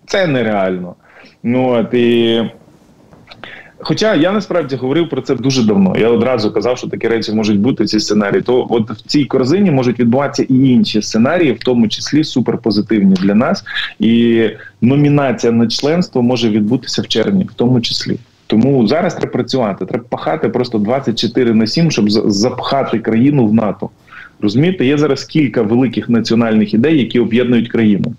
Це 0.05 0.27
нереально. 0.27 0.95
Ну 1.43 1.69
от 1.69 1.93
і. 1.93 2.41
Хоча 3.79 4.15
я 4.15 4.31
насправді 4.31 4.75
говорив 4.75 5.09
про 5.09 5.21
це 5.21 5.35
дуже 5.35 5.63
давно. 5.63 5.95
Я 5.97 6.09
одразу 6.09 6.51
казав, 6.51 6.77
що 6.77 6.87
такі 6.87 7.07
речі 7.07 7.31
можуть 7.31 7.59
бути 7.59 7.85
ці 7.85 7.99
сценарії. 7.99 8.41
То 8.41 8.67
от 8.69 8.89
в 8.91 9.01
цій 9.01 9.25
корзині 9.25 9.71
можуть 9.71 9.99
відбуватися 9.99 10.43
і 10.43 10.69
інші 10.69 11.01
сценарії, 11.01 11.51
в 11.51 11.59
тому 11.59 11.87
числі 11.87 12.23
суперпозитивні 12.23 13.13
для 13.13 13.35
нас. 13.35 13.63
І 13.99 14.43
номінація 14.81 15.53
на 15.53 15.67
членство 15.67 16.21
може 16.21 16.49
відбутися 16.49 17.01
в 17.01 17.07
червні, 17.07 17.43
в 17.43 17.53
тому 17.53 17.81
числі. 17.81 18.17
Тому 18.47 18.87
зараз 18.87 19.15
треба 19.15 19.31
працювати. 19.31 19.85
Треба 19.85 20.05
пахати 20.09 20.49
просто 20.49 20.77
24 20.77 21.53
на 21.53 21.67
7, 21.67 21.91
щоб 21.91 22.11
запхати 22.11 22.99
країну 22.99 23.47
в 23.47 23.53
НАТО. 23.53 23.89
Розумієте, 24.41 24.85
є 24.85 24.97
зараз 24.97 25.23
кілька 25.23 25.61
великих 25.61 26.09
національних 26.09 26.73
ідей, 26.73 26.99
які 26.99 27.19
об'єднують 27.19 27.69
країну. 27.69 28.13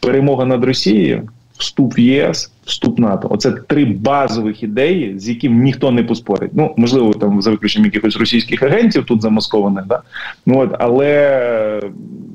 Перемога 0.00 0.44
над 0.44 0.64
Росією 0.64 1.28
вступ 1.58 1.98
в 1.98 2.00
ЄС, 2.00 2.52
вступ 2.64 2.98
НАТО. 2.98 3.28
Оце 3.30 3.50
три 3.50 3.84
базових 3.84 4.62
ідеї, 4.62 5.18
з 5.18 5.28
яким 5.28 5.62
ніхто 5.62 5.90
не 5.90 6.02
поспорить. 6.02 6.50
Ну 6.54 6.74
можливо, 6.76 7.12
там 7.12 7.42
за 7.42 7.50
виключенням 7.50 7.84
якихось 7.84 8.16
російських 8.16 8.62
агентів 8.62 9.04
тут 9.04 9.22
замаскованих, 9.22 9.86
да 9.86 10.02
ну 10.46 10.58
от 10.58 10.74
але 10.78 11.80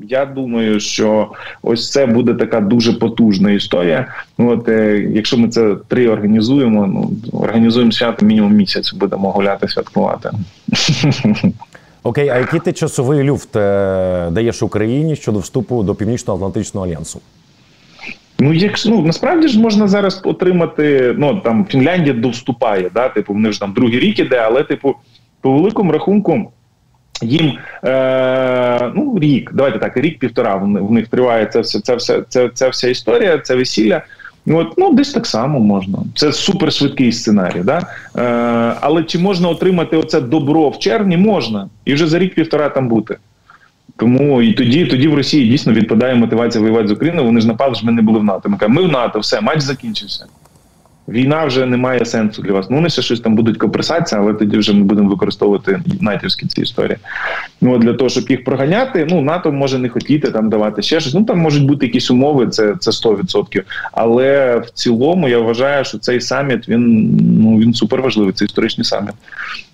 я 0.09 0.25
думаю, 0.25 0.79
що 0.79 1.27
ось 1.61 1.91
це 1.91 2.05
буде 2.05 2.33
така 2.33 2.61
дуже 2.61 2.93
потужна 2.93 3.51
історія. 3.51 4.07
Ну, 4.37 4.49
от 4.49 4.69
е, 4.69 5.09
якщо 5.11 5.37
ми 5.37 5.47
це 5.47 5.75
три 5.87 6.07
організуємо, 6.07 6.87
ну 6.87 7.11
організуємо 7.39 7.91
свято 7.91 8.25
мінімум 8.25 8.53
місяць, 8.53 8.93
будемо 8.93 9.31
гуляти, 9.31 9.67
святкувати. 9.67 10.29
Окей, 12.03 12.29
а 12.29 12.37
який 12.37 12.59
ти 12.59 12.73
часовий 12.73 13.23
люфт 13.23 13.55
е, 13.55 14.29
даєш 14.31 14.63
Україні 14.63 15.15
щодо 15.15 15.39
вступу 15.39 15.83
до 15.83 15.95
Північно-Атлантичного 15.95 16.85
альянсу? 16.85 17.19
Ну, 18.43 18.53
якщо 18.53 18.89
ну 18.89 19.01
насправді 19.01 19.47
ж 19.47 19.59
можна 19.59 19.87
зараз 19.87 20.21
отримати. 20.23 21.15
Ну 21.17 21.41
там 21.43 21.65
Фінляндія 21.65 22.13
довступає, 22.13 22.89
да, 22.93 23.09
типу, 23.09 23.33
вони 23.33 23.51
ж 23.51 23.59
там 23.59 23.73
другий 23.73 23.99
рік 23.99 24.19
іде, 24.19 24.37
але, 24.37 24.63
типу, 24.63 24.95
по 25.41 25.51
великому 25.51 25.91
рахунку. 25.91 26.51
Їм 27.21 27.57
е, 27.83 28.91
ну 28.95 29.19
рік, 29.19 29.51
давайте 29.53 29.79
так, 29.79 29.97
рік-півтора 29.97 30.55
в 30.55 30.91
них 30.91 31.07
триває 31.07 31.45
це 31.45 31.59
все, 31.59 31.79
це 31.79 31.95
все, 31.95 32.21
це, 32.29 32.49
це 32.53 32.69
вся 32.69 32.89
історія, 32.89 33.37
це 33.37 33.55
весілля. 33.55 34.01
Ну, 34.45 34.57
от, 34.57 34.77
ну 34.77 34.93
десь 34.93 35.11
так 35.11 35.25
само 35.25 35.59
можна. 35.59 35.97
Це 36.15 36.31
супершвидкий 36.31 37.11
сценарій. 37.11 37.61
Да? 37.63 37.87
Е, 38.17 38.77
Але 38.81 39.03
чи 39.03 39.19
можна 39.19 39.49
отримати 39.49 39.97
оце 39.97 40.21
добро 40.21 40.69
в 40.69 40.79
червні? 40.79 41.17
Можна. 41.17 41.69
І 41.85 41.93
вже 41.93 42.07
за 42.07 42.19
рік-півтора 42.19 42.69
там 42.69 42.87
бути. 42.87 43.17
Тому 43.97 44.41
і 44.41 44.53
тоді 44.53 44.85
тоді 44.85 45.07
в 45.07 45.13
Росії 45.13 45.49
дійсно 45.49 45.73
відпадає 45.73 46.15
мотивація 46.15 46.61
воювати 46.61 46.87
з 46.87 46.91
Україною. 46.91 47.25
Вони 47.25 47.41
ж 47.41 47.47
напали, 47.47 47.75
ж 47.75 47.85
ми 47.85 47.91
не 47.91 48.01
були 48.01 48.19
в 48.19 48.23
НАТО. 48.23 48.49
Ми 48.49 48.57
кажемо, 48.57 48.81
ми 48.81 48.87
в 48.87 48.91
НАТО, 48.91 49.19
все, 49.19 49.41
матч 49.41 49.59
закінчився. 49.59 50.25
Війна 51.07 51.45
вже 51.45 51.65
не 51.65 51.77
має 51.77 52.05
сенсу 52.05 52.41
для 52.41 52.51
вас. 52.51 52.69
Ну, 52.69 52.75
вони 52.75 52.89
ще 52.89 53.01
щось 53.01 53.19
там 53.19 53.35
будуть 53.35 53.57
копресатися, 53.57 54.17
але 54.17 54.33
тоді 54.33 54.57
вже 54.57 54.73
ми 54.73 54.83
будемо 54.83 55.09
використовувати 55.09 55.81
натівські 56.01 56.45
ці 56.45 56.61
історії. 56.61 56.97
Ну 57.61 57.77
для 57.77 57.93
того, 57.93 58.09
щоб 58.09 58.29
їх 58.29 58.43
проганяти, 58.43 59.07
ну 59.09 59.21
НАТО 59.21 59.51
може 59.51 59.77
не 59.77 59.89
хотіти 59.89 60.31
там 60.31 60.49
давати 60.49 60.81
ще 60.81 60.99
щось. 60.99 61.13
Ну 61.13 61.23
там 61.23 61.39
можуть 61.39 61.65
бути 61.65 61.85
якісь 61.85 62.11
умови, 62.11 62.47
це 62.47 62.75
це 62.79 62.91
100%. 62.91 63.63
Але 63.91 64.57
в 64.57 64.69
цілому 64.69 65.29
я 65.29 65.39
вважаю, 65.39 65.85
що 65.85 65.97
цей 65.97 66.21
саміт 66.21 66.69
він 66.69 67.09
ну 67.41 67.57
він 67.57 67.73
супер 67.73 68.01
важливий. 68.01 68.33
Це 68.33 68.45
історичний 68.45 68.85
саміт. 68.85 69.13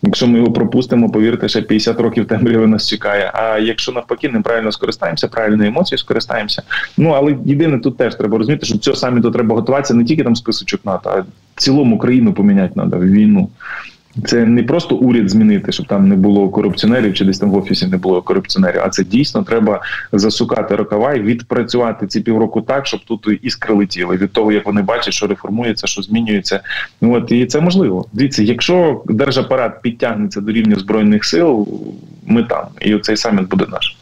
Якщо 0.02 0.28
ми 0.28 0.40
його 0.40 0.52
пропустимо, 0.52 1.10
повірте, 1.10 1.50
ще 1.50 1.62
50 1.62 2.00
років 2.00 2.26
темряви 2.26 2.68
нас 2.68 2.90
чекає. 2.90 3.32
А 3.34 3.58
якщо 3.58 3.92
навпаки 3.92 4.30
неправильно 4.30 4.72
скористаємося, 4.72 5.28
правильно 5.28 5.64
емоції 5.64 5.98
скористаємося. 5.98 6.64
Ну 6.98 7.10
але 7.10 7.36
єдине 7.46 7.80
тут 7.80 7.98
теж 7.98 8.16
треба 8.16 8.38
розуміти, 8.38 8.66
що 8.66 8.78
цього 8.78 8.98
саміту 8.98 9.32
треба 9.32 9.56
готуватися 9.56 9.94
не 9.94 10.04
тільки 10.04 10.24
там 10.24 10.36
списочок 10.36 10.86
НАТО, 10.86 11.19
цілому 11.56 11.98
країну 11.98 12.34
поміняти 12.34 12.74
треба 12.74 12.98
в 12.98 13.12
війну. 13.12 13.50
Це 14.26 14.46
не 14.46 14.64
просто 14.64 14.96
уряд 14.96 15.30
змінити, 15.30 15.72
щоб 15.72 15.88
там 15.88 16.08
не 16.08 16.16
було 16.16 16.50
корупціонерів, 16.50 17.14
чи 17.14 17.26
десь 17.26 17.40
там 17.40 17.52
в 17.52 17.56
офісі 17.56 17.88
не 17.88 17.98
було 17.98 18.22
корупціонерів. 18.22 18.82
А 18.86 18.90
це 18.90 19.04
дійсно 19.04 19.44
треба 19.44 19.82
засукати 20.12 20.76
рукава 20.76 21.14
і 21.14 21.22
відпрацювати 21.22 22.08
ці 22.08 22.22
півроку 22.22 22.62
так, 22.62 22.88
щоб 22.88 23.00
тут 23.06 23.40
іскри 23.42 23.76
летіли 23.76 24.18
від 24.18 24.32
того, 24.32 24.52
як 24.52 24.66
вони 24.66 24.82
бачать, 24.82 25.14
що 25.14 25.28
реформується, 25.28 25.88
що 25.88 26.02
змінюється. 26.02 26.60
Ну 27.02 27.14
от 27.14 27.32
і 27.32 27.46
це 27.46 27.62
можливо. 27.62 28.06
Дивіться, 28.14 28.44
якщо 28.44 29.02
держапарат 29.06 29.82
підтягнеться 29.82 30.42
до 30.42 30.52
рівня 30.52 30.76
збройних 30.76 31.26
сил, 31.26 31.68
ми 32.26 32.44
там 32.44 32.66
і 32.82 32.98
цей 32.98 33.18
саміт 33.18 33.50
буде 33.50 33.66
наш. 33.72 33.99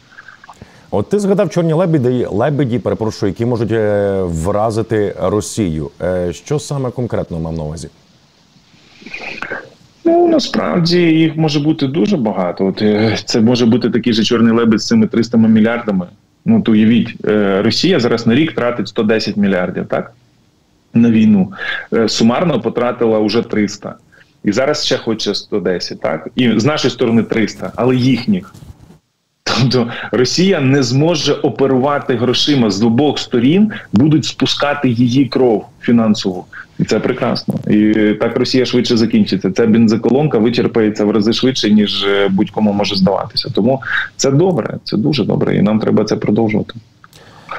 От 0.90 1.08
ти 1.08 1.18
згадав 1.18 1.50
чорні 1.50 1.72
лебеді, 1.72 2.26
лебеді, 2.30 2.78
перепрошую, 2.78 3.30
які 3.30 3.46
можуть 3.46 3.72
е, 3.72 4.22
вразити 4.22 5.14
Росію. 5.22 5.90
Е, 6.02 6.32
що 6.32 6.58
саме 6.58 6.90
конкретно 6.90 7.40
мав 7.40 7.52
на 7.52 7.62
увазі? 7.62 7.88
Ну 10.04 10.28
насправді 10.28 11.00
їх 11.00 11.36
може 11.36 11.60
бути 11.60 11.86
дуже 11.86 12.16
багато. 12.16 12.66
От 12.66 12.82
е, 12.82 13.16
це 13.24 13.40
може 13.40 13.66
бути 13.66 13.90
такий 13.90 14.12
же 14.12 14.24
чорний 14.24 14.52
лебедь 14.52 14.82
з 14.82 14.86
цими 14.86 15.06
300 15.06 15.38
мільярдами. 15.38 16.06
Ну 16.44 16.62
то 16.62 16.72
уявіть, 16.72 17.14
Росія 17.64 18.00
зараз 18.00 18.26
на 18.26 18.34
рік 18.34 18.52
тратить 18.54 18.88
110 18.88 19.36
мільярдів, 19.36 19.86
так? 19.86 20.12
На 20.94 21.10
війну. 21.10 21.52
Сумарно 22.06 22.60
потратила 22.60 23.18
вже 23.18 23.42
300. 23.42 23.94
І 24.44 24.52
зараз 24.52 24.84
ще 24.84 24.98
хоче 24.98 25.34
110, 25.34 26.00
так? 26.00 26.28
І 26.36 26.60
з 26.60 26.64
нашої 26.64 26.92
сторони 26.92 27.22
300, 27.22 27.72
але 27.76 27.96
їхніх. 27.96 28.54
Тобто 29.60 29.90
Росія 30.12 30.60
не 30.60 30.82
зможе 30.82 31.32
оперувати 31.32 32.16
грошима 32.16 32.70
з 32.70 32.82
обох 32.82 33.18
сторін, 33.18 33.70
будуть 33.92 34.24
спускати 34.24 34.88
її 34.88 35.24
кров 35.24 35.66
фінансову, 35.80 36.44
і 36.78 36.84
це 36.84 37.00
прекрасно. 37.00 37.54
І 37.70 37.92
так 38.20 38.36
Росія 38.36 38.66
швидше 38.66 38.96
закінчиться. 38.96 39.50
Ця 39.50 39.66
бензоколонка 39.66 40.38
вичерпається 40.38 41.04
в 41.04 41.10
рази 41.10 41.32
швидше, 41.32 41.70
ніж 41.70 42.04
е, 42.04 42.28
будь-кому 42.28 42.72
може 42.72 42.96
здаватися. 42.96 43.50
Тому 43.54 43.82
це 44.16 44.30
добре, 44.30 44.74
це 44.84 44.96
дуже 44.96 45.24
добре, 45.24 45.56
і 45.56 45.62
нам 45.62 45.80
треба 45.80 46.04
це 46.04 46.16
продовжувати. 46.16 46.74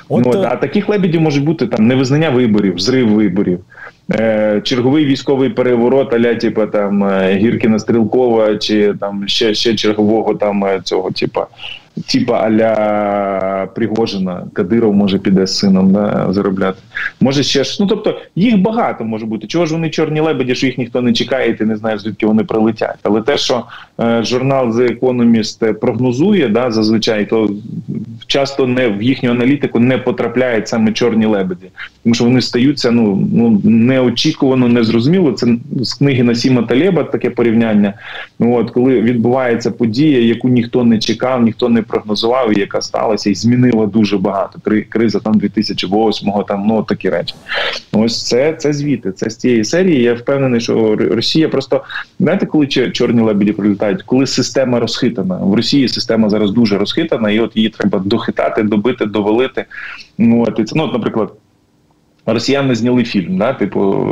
От... 0.10 0.26
Ну, 0.26 0.46
а 0.50 0.56
таких 0.56 0.90
лебедів 0.90 1.22
можуть 1.22 1.44
бути 1.44 1.68
там 1.68 1.88
невизнання 1.88 2.30
виборів, 2.30 2.80
зрив 2.80 3.10
виборів. 3.10 3.60
Е, 4.12 4.62
черговий 4.64 5.06
військовий 5.06 5.50
переворот, 5.50 6.14
аля 6.14 6.36
типа 6.36 6.66
там 6.66 7.04
е, 7.04 7.38
Гіркіна 7.42 7.80
Стрілкова, 7.80 8.58
чи 8.58 8.94
там 9.00 9.28
ще 9.28 9.54
ще 9.54 9.76
чергового 9.76 10.36
там 10.36 10.66
цього, 10.84 11.12
типа 11.12 11.48
типа 12.08 12.40
аля 12.40 13.68
Пригожина, 13.76 14.48
Кадиров 14.54 14.94
може 14.94 15.20
піде 15.20 15.48
з 15.48 15.58
сином 15.58 15.94
да, 15.94 16.28
заробляти. 16.30 16.78
Може 17.22 17.44
ще 17.44 17.64
ж. 17.64 17.78
Ну 17.80 17.88
тобто 17.88 18.20
їх 18.36 18.58
багато 18.58 19.04
може 19.04 19.26
бути. 19.26 19.48
Чого 19.48 19.66
ж 19.66 19.74
вони 19.74 19.90
чорні 19.90 20.20
лебеді, 20.20 20.56
що 20.56 20.66
їх 20.66 20.78
ніхто 20.78 21.02
не 21.02 21.14
чекає, 21.14 21.50
і 21.50 21.54
ти 21.54 21.66
не 21.66 21.76
знаєш, 21.76 22.02
звідки 22.02 22.26
вони 22.26 22.44
прилетять. 22.44 23.00
Але 23.04 23.22
те, 23.22 23.38
що 23.38 23.64
е, 24.02 24.24
журнал 24.24 24.70
The 24.70 25.00
Economist 25.00 25.74
прогнозує, 25.74 26.48
да, 26.48 26.72
зазвичай, 26.72 27.26
то 27.26 27.50
часто 28.28 28.68
не 28.68 28.88
в 28.88 29.02
їхню 29.04 29.32
аналітику 29.32 29.80
не 29.80 29.98
потрапляють 29.98 30.68
саме 30.68 30.92
чорні 30.92 31.26
лебеді, 31.26 31.66
тому 32.04 32.16
що 32.16 32.24
вони 32.24 32.42
стаються 32.42 32.92
ну 32.92 33.28
ну 33.34 33.62
неочікувано, 33.64 34.68
незрозуміло. 34.68 35.32
Це 35.32 35.48
з 35.82 35.94
книги 35.94 36.24
Насіма 36.24 36.62
Талеба 36.62 37.04
таке 37.04 37.30
порівняння. 37.30 37.94
От 38.40 38.72
коли 38.72 39.02
відбувається 39.02 39.72
подія, 39.72 40.22
яку 40.22 40.50
ніхто 40.50 40.84
не 40.84 41.00
чекав, 41.00 41.44
ніхто 41.44 41.70
не 41.70 41.82
прогнозував, 41.90 42.58
яка 42.58 42.82
сталася, 42.82 43.30
і 43.30 43.36
змінила 43.36 43.86
дуже 43.86 44.18
багато. 44.18 44.60
криза 44.90 45.20
там 45.20 45.34
2008-го, 45.34 46.44
там 46.44 46.66
ну 46.68 46.84
такі 46.84 47.10
речі. 47.10 47.36
Ось 47.92 48.28
це 48.28 48.54
це 48.54 48.74
звіти. 48.74 49.12
Це 49.12 49.30
з 49.30 49.38
цієї 49.38 49.66
серії. 49.66 50.02
Я 50.02 50.14
впевнений, 50.14 50.62
що 50.62 50.96
Росія 50.96 51.50
просто 51.50 51.84
знаєте, 52.20 52.46
коли 52.46 52.68
чорні 52.68 53.22
лебеді 53.22 53.52
прилітають, 53.52 54.04
коли 54.04 54.28
система 54.28 54.80
розхитана 54.80 55.38
в 55.38 55.54
Росії. 55.54 55.88
Система 55.88 56.30
зараз 56.30 56.52
дуже 56.52 56.78
розхитана, 56.78 57.32
і 57.32 57.40
от 57.40 57.56
її 57.56 57.70
треба 57.70 58.00
дохитати, 58.00 58.64
добити, 58.64 59.06
довалити. 59.06 59.66
Ну 60.18 60.46
от 60.48 60.60
і 60.60 60.64
це 60.64 60.74
ну, 60.76 60.92
наприклад. 60.92 61.34
Росіяни 62.26 62.76
зняли 62.76 63.04
фільм, 63.04 63.38
да, 63.38 63.54
типу 63.54 64.06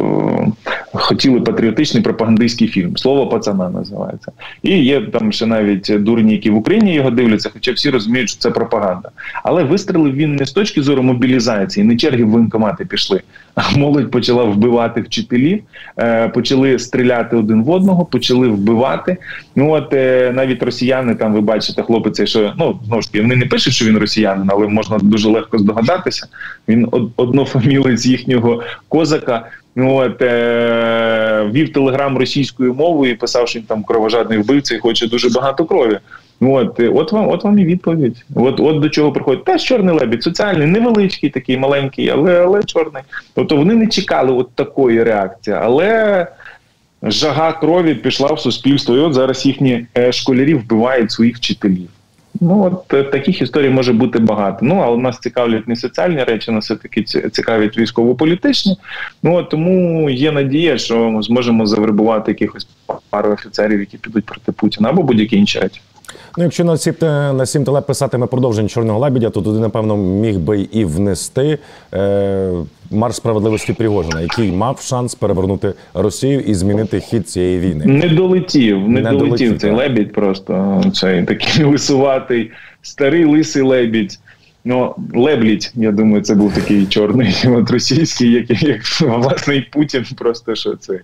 хотіли 0.93 1.41
патріотичний 1.41 2.03
пропагандистський 2.03 2.67
фільм. 2.67 2.97
Слово 2.97 3.27
пацана 3.27 3.69
називається. 3.69 4.31
І 4.63 4.83
є 4.83 5.01
там 5.01 5.31
ще 5.31 5.45
навіть 5.45 5.91
дурні, 6.03 6.31
які 6.31 6.49
в 6.49 6.55
Україні 6.55 6.93
його 6.93 7.11
дивляться, 7.11 7.49
хоча 7.53 7.71
всі 7.71 7.89
розуміють, 7.89 8.29
що 8.29 8.39
це 8.39 8.51
пропаганда. 8.51 9.09
Але 9.43 9.63
вистрелив 9.63 10.13
він 10.13 10.35
не 10.35 10.45
з 10.45 10.51
точки 10.51 10.81
зору 10.81 11.03
мобілізації, 11.03 11.83
не 11.85 11.95
черги 11.95 12.23
в 12.23 12.29
воєнкомати 12.29 12.85
пішли. 12.85 13.21
А 13.55 13.77
молодь 13.77 14.11
почала 14.11 14.43
вбивати 14.43 15.01
вчителів, 15.01 15.63
е, 15.99 16.29
почали 16.29 16.79
стріляти 16.79 17.35
один 17.35 17.63
в 17.63 17.69
одного, 17.69 18.05
почали 18.05 18.47
вбивати. 18.47 19.17
Ну 19.55 19.71
от 19.71 19.93
е, 19.93 20.31
навіть 20.35 20.63
росіяни 20.63 21.15
там, 21.15 21.33
ви 21.33 21.41
бачите, 21.41 21.81
хлопець, 21.81 22.29
що 22.29 22.53
ну 22.57 22.79
знову 22.85 23.01
ж 23.01 23.11
таки, 23.11 23.21
вони 23.21 23.35
не 23.35 23.45
пишуть, 23.45 23.73
що 23.73 23.85
він 23.85 23.97
росіянин, 23.97 24.49
але 24.51 24.67
можна 24.67 24.97
дуже 24.97 25.29
легко 25.29 25.57
здогадатися. 25.57 26.27
Він 26.67 26.87
однофамілець 27.15 28.05
їхнього 28.05 28.63
козака. 28.89 29.45
От 29.77 30.21
е, 30.21 31.49
вів 31.53 31.73
телеграм 31.73 32.17
російською 32.17 32.73
мовою 32.73 33.11
і 33.11 33.15
писав, 33.15 33.47
що 33.47 33.59
він 33.59 33.65
там 33.65 33.83
кровожадний 33.83 34.37
вбивця 34.37 34.75
і 34.75 34.79
хоче 34.79 35.07
дуже 35.07 35.29
багато 35.29 35.65
крові. 35.65 35.99
От 36.41 36.79
от 36.79 37.11
вам, 37.11 37.29
от 37.29 37.43
вам 37.43 37.59
і 37.59 37.65
відповідь. 37.65 38.25
От 38.35 38.59
от 38.59 38.79
до 38.79 38.89
чого 38.89 39.11
приходить. 39.11 39.43
Теж 39.43 39.63
чорний 39.63 39.95
лебідь, 39.95 40.23
соціальний, 40.23 40.67
невеличкий, 40.67 41.29
такий 41.29 41.57
маленький, 41.57 42.09
але 42.09 42.41
але 42.41 42.63
чорний. 42.63 43.03
Тобто 43.35 43.55
вони 43.55 43.73
не 43.73 43.87
чекали 43.87 44.31
от 44.31 44.49
такої 44.55 45.03
реакції, 45.03 45.57
але 45.61 46.27
жага 47.03 47.51
крові 47.51 47.95
пішла 47.95 48.33
в 48.33 48.39
суспільство. 48.39 48.95
І 48.95 48.99
от 48.99 49.13
зараз 49.13 49.45
їхні 49.45 49.85
е, 49.97 50.11
школярі 50.11 50.53
вбивають 50.53 51.11
своїх 51.11 51.37
вчителів. 51.37 51.89
Ну 52.41 52.63
от 52.63 52.93
е, 52.93 53.03
таких 53.03 53.41
історій 53.41 53.69
може 53.69 53.93
бути 53.93 54.19
багато. 54.19 54.57
Ну 54.61 54.75
але 54.75 54.97
нас 54.97 55.19
цікавлять 55.19 55.67
не 55.67 55.75
соціальні 55.75 56.23
речі, 56.23 56.51
нас 56.51 56.65
все 56.65 56.75
таки 56.75 57.03
цікавлять 57.03 57.77
військово-політичні. 57.77 58.77
Ну 59.23 59.35
от 59.35 59.49
тому 59.49 60.09
є 60.09 60.31
надія, 60.31 60.77
що 60.77 61.09
ми 61.09 61.23
зможемо 61.23 61.67
завербувати 61.67 62.31
якихось 62.31 62.67
пару 63.09 63.31
офіцерів, 63.31 63.79
які 63.79 63.97
підуть 63.97 64.25
проти 64.25 64.51
Путіна 64.51 64.89
або 64.89 65.03
будь-які 65.03 65.37
інші 65.37 65.59
речі. 65.59 65.81
Ну, 66.37 66.43
якщо 66.43 66.63
на 66.63 66.77
сім, 66.77 66.93
на 67.01 67.45
сім 67.45 67.63
теле 67.63 67.81
писатиме 67.81 68.27
продовження 68.27 68.69
чорного 68.69 68.99
лебедя, 68.99 69.29
то 69.29 69.41
туди, 69.41 69.59
напевно, 69.59 69.97
міг 69.97 70.39
би 70.39 70.61
і 70.71 70.85
внести 70.85 71.57
е, 71.93 72.51
марш 72.91 73.15
справедливості 73.15 73.73
Пригожина, 73.73 74.21
який 74.21 74.51
мав 74.51 74.79
шанс 74.79 75.15
перевернути 75.15 75.73
Росію 75.93 76.39
і 76.39 76.53
змінити 76.53 76.99
хід 76.99 77.29
цієї 77.29 77.59
війни. 77.59 77.85
Не 77.85 78.09
долетів, 78.09 78.89
не, 78.89 79.01
не 79.01 79.11
долетів, 79.11 79.27
долетів 79.27 79.57
цей 79.59 79.69
так. 79.69 79.79
лебідь. 79.79 80.13
Просто 80.13 80.83
цей 80.93 81.23
такий 81.23 81.63
лисуватий, 81.71 82.51
старий 82.81 83.25
лисий 83.25 83.61
лебідь. 83.61 84.19
Ну, 84.65 84.95
Леблідь, 85.13 85.71
я 85.75 85.91
думаю, 85.91 86.21
це 86.21 86.35
був 86.35 86.53
такий 86.53 86.85
чорний 86.85 87.35
от 87.47 87.71
російський, 87.71 88.31
як, 88.31 88.63
як 88.63 88.81
власний 89.01 89.67
Путін. 89.71 90.05
Просто 90.17 90.55
що 90.55 90.75
це 90.75 90.99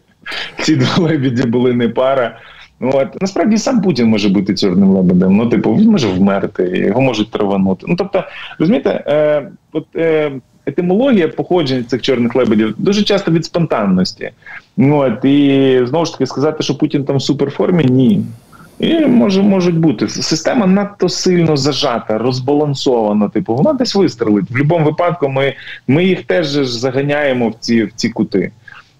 ці 0.61 0.75
два 0.75 1.03
лебіді 1.03 1.47
були 1.47 1.73
не 1.73 1.89
пара. 1.89 2.39
От 2.83 3.21
насправді 3.21 3.57
сам 3.57 3.81
Путін 3.81 4.07
може 4.07 4.29
бути 4.29 4.55
чорним 4.55 4.89
лебедем. 4.89 5.35
Ну, 5.35 5.49
типу, 5.49 5.75
він 5.75 5.89
може 5.89 6.07
вмерти, 6.07 6.63
його 6.63 7.01
можуть 7.01 7.31
траванути. 7.31 7.85
Ну 7.89 7.95
тобто, 7.95 8.23
розумієте, 8.59 9.03
е, 9.07 9.47
от 9.71 9.85
е, 9.95 10.31
етимологія 10.65 11.27
походження 11.27 11.83
цих 11.83 12.01
чорних 12.01 12.35
лебедів 12.35 12.75
дуже 12.77 13.03
часто 13.03 13.31
від 13.31 13.45
спонтанності. 13.45 14.31
От, 14.77 15.25
І 15.25 15.79
знову 15.83 16.05
ж 16.05 16.11
таки 16.11 16.25
сказати, 16.25 16.63
що 16.63 16.77
Путін 16.77 17.05
там 17.05 17.17
в 17.17 17.21
суперформі, 17.21 17.85
ні. 17.85 18.21
І 18.79 18.99
може 18.99 19.41
можуть 19.41 19.77
бути 19.77 20.07
система 20.07 20.67
надто 20.67 21.09
сильно 21.09 21.57
зажата, 21.57 22.17
розбалансована. 22.17 23.29
Типу, 23.29 23.55
вона 23.55 23.73
десь 23.73 23.95
вистрелить. 23.95 24.49
В 24.49 24.53
будь-якому 24.53 24.85
випадку 24.85 25.29
ми 25.29 25.53
ми 25.87 26.05
їх 26.05 26.23
теж 26.23 26.47
заганяємо 26.47 27.49
в 27.49 27.53
ці 27.59 27.83
в 27.83 27.91
ці 27.95 28.09
кути. 28.09 28.51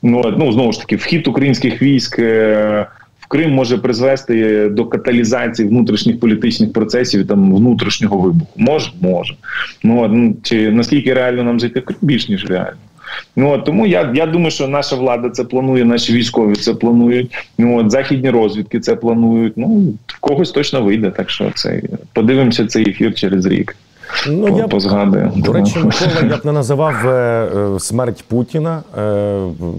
Ну 0.03 0.33
ну 0.37 0.51
знову 0.51 0.71
ж 0.71 0.79
таки, 0.79 0.95
вхід 0.95 1.27
українських 1.27 1.81
військ 1.81 2.19
е, 2.19 2.85
Крим 3.33 3.51
може 3.51 3.77
призвести 3.77 4.69
до 4.69 4.85
каталізації 4.85 5.67
внутрішніх 5.67 6.19
політичних 6.19 6.73
процесів 6.73 7.27
там 7.27 7.55
внутрішнього 7.55 8.17
вибуху. 8.17 8.51
Може, 8.55 8.91
може. 9.01 9.35
Ну, 9.83 10.07
ну 10.07 10.35
чи 10.43 10.71
наскільки 10.71 11.13
реально 11.13 11.43
нам 11.43 11.59
жити 11.59 11.83
більш 12.01 12.29
ніж 12.29 12.45
реально. 12.45 12.77
Ну 13.35 13.49
от, 13.49 13.65
тому 13.65 13.87
я 13.87 14.11
я 14.15 14.25
думаю, 14.25 14.51
що 14.51 14.67
наша 14.67 14.95
влада 14.95 15.29
це 15.29 15.43
планує, 15.43 15.85
наші 15.85 16.13
військові 16.13 16.55
це 16.55 16.73
планують. 16.73 17.31
Ну 17.57 17.77
от 17.77 17.91
західні 17.91 18.29
розвідки 18.29 18.79
це 18.79 18.95
планують. 18.95 19.53
Ну 19.55 19.93
в 20.07 20.19
когось 20.19 20.51
точно 20.51 20.81
вийде. 20.81 21.11
Так 21.11 21.29
що 21.29 21.51
це 21.55 21.81
подивимося 22.13 22.67
цей 22.67 22.89
ефір 22.89 23.13
через 23.13 23.45
рік. 23.45 23.75
Ну, 24.27 24.57
я 24.57 24.67
позгадую. 24.67 25.31
До 25.35 25.53
речі, 25.53 25.79
Микола, 25.79 26.29
я 26.29 26.37
б 26.37 26.45
не 26.45 26.51
називав 26.51 27.07
е, 27.07 27.09
е, 27.75 27.79
смерть 27.79 28.23
Путіна, 28.27 28.83
е, 28.97 29.01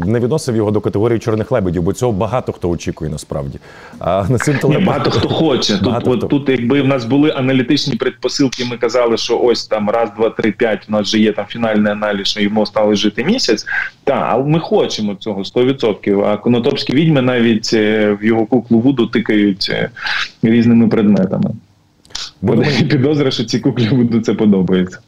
не 0.06 0.20
відносив 0.20 0.56
його 0.56 0.70
до 0.70 0.80
категорії 0.80 1.18
чорних 1.18 1.52
лебедів, 1.52 1.82
бо 1.82 1.92
цього 1.92 2.12
багато 2.12 2.52
хто 2.52 2.70
очікує 2.70 3.10
насправді. 3.10 3.58
А 3.98 4.24
на 4.28 4.38
цим 4.38 4.58
телеб... 4.58 4.84
багато 4.84 5.10
хто 5.10 5.28
хоче. 5.28 5.78
Багато 5.82 6.10
тут, 6.10 6.18
хто... 6.18 6.26
тут, 6.26 6.48
якби 6.48 6.82
в 6.82 6.88
нас 6.88 7.04
були 7.04 7.30
аналітичні 7.30 7.96
предпосилки, 7.96 8.64
ми 8.64 8.76
казали, 8.76 9.16
що 9.16 9.38
ось 9.38 9.66
там 9.66 9.90
раз, 9.90 10.10
два, 10.16 10.30
три, 10.30 10.52
п'ять. 10.52 10.86
У 10.88 10.92
нас 10.92 11.02
вже 11.02 11.18
є 11.18 11.32
там 11.32 11.44
фінальний 11.48 11.92
аналіз, 11.92 12.26
що 12.26 12.40
йому 12.40 12.66
стали 12.66 12.96
жити 12.96 13.24
місяць. 13.24 13.66
Так, 14.04 14.26
але 14.28 14.44
ми 14.44 14.60
хочемо 14.60 15.14
цього 15.14 15.42
100%. 15.42 16.24
А 16.24 16.36
конотопські 16.36 16.92
відьми 16.92 17.22
навіть 17.22 17.72
в 17.72 18.18
його 18.22 18.46
куклу 18.46 18.78
вуду 18.78 19.06
тикають 19.06 19.72
різними 20.42 20.88
предметами. 20.88 21.50
Будемо 22.44 22.88
підозра, 22.88 23.30
що 23.30 23.44
ці 23.44 23.60
куклі 23.60 23.88
будуть 23.88 24.24
це 24.24 24.34
подобається. 24.34 24.98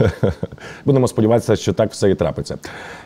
Будемо 0.84 1.08
сподіватися, 1.08 1.56
що 1.56 1.72
так 1.72 1.90
все 1.90 2.10
і 2.10 2.14
трапиться. 2.14 2.58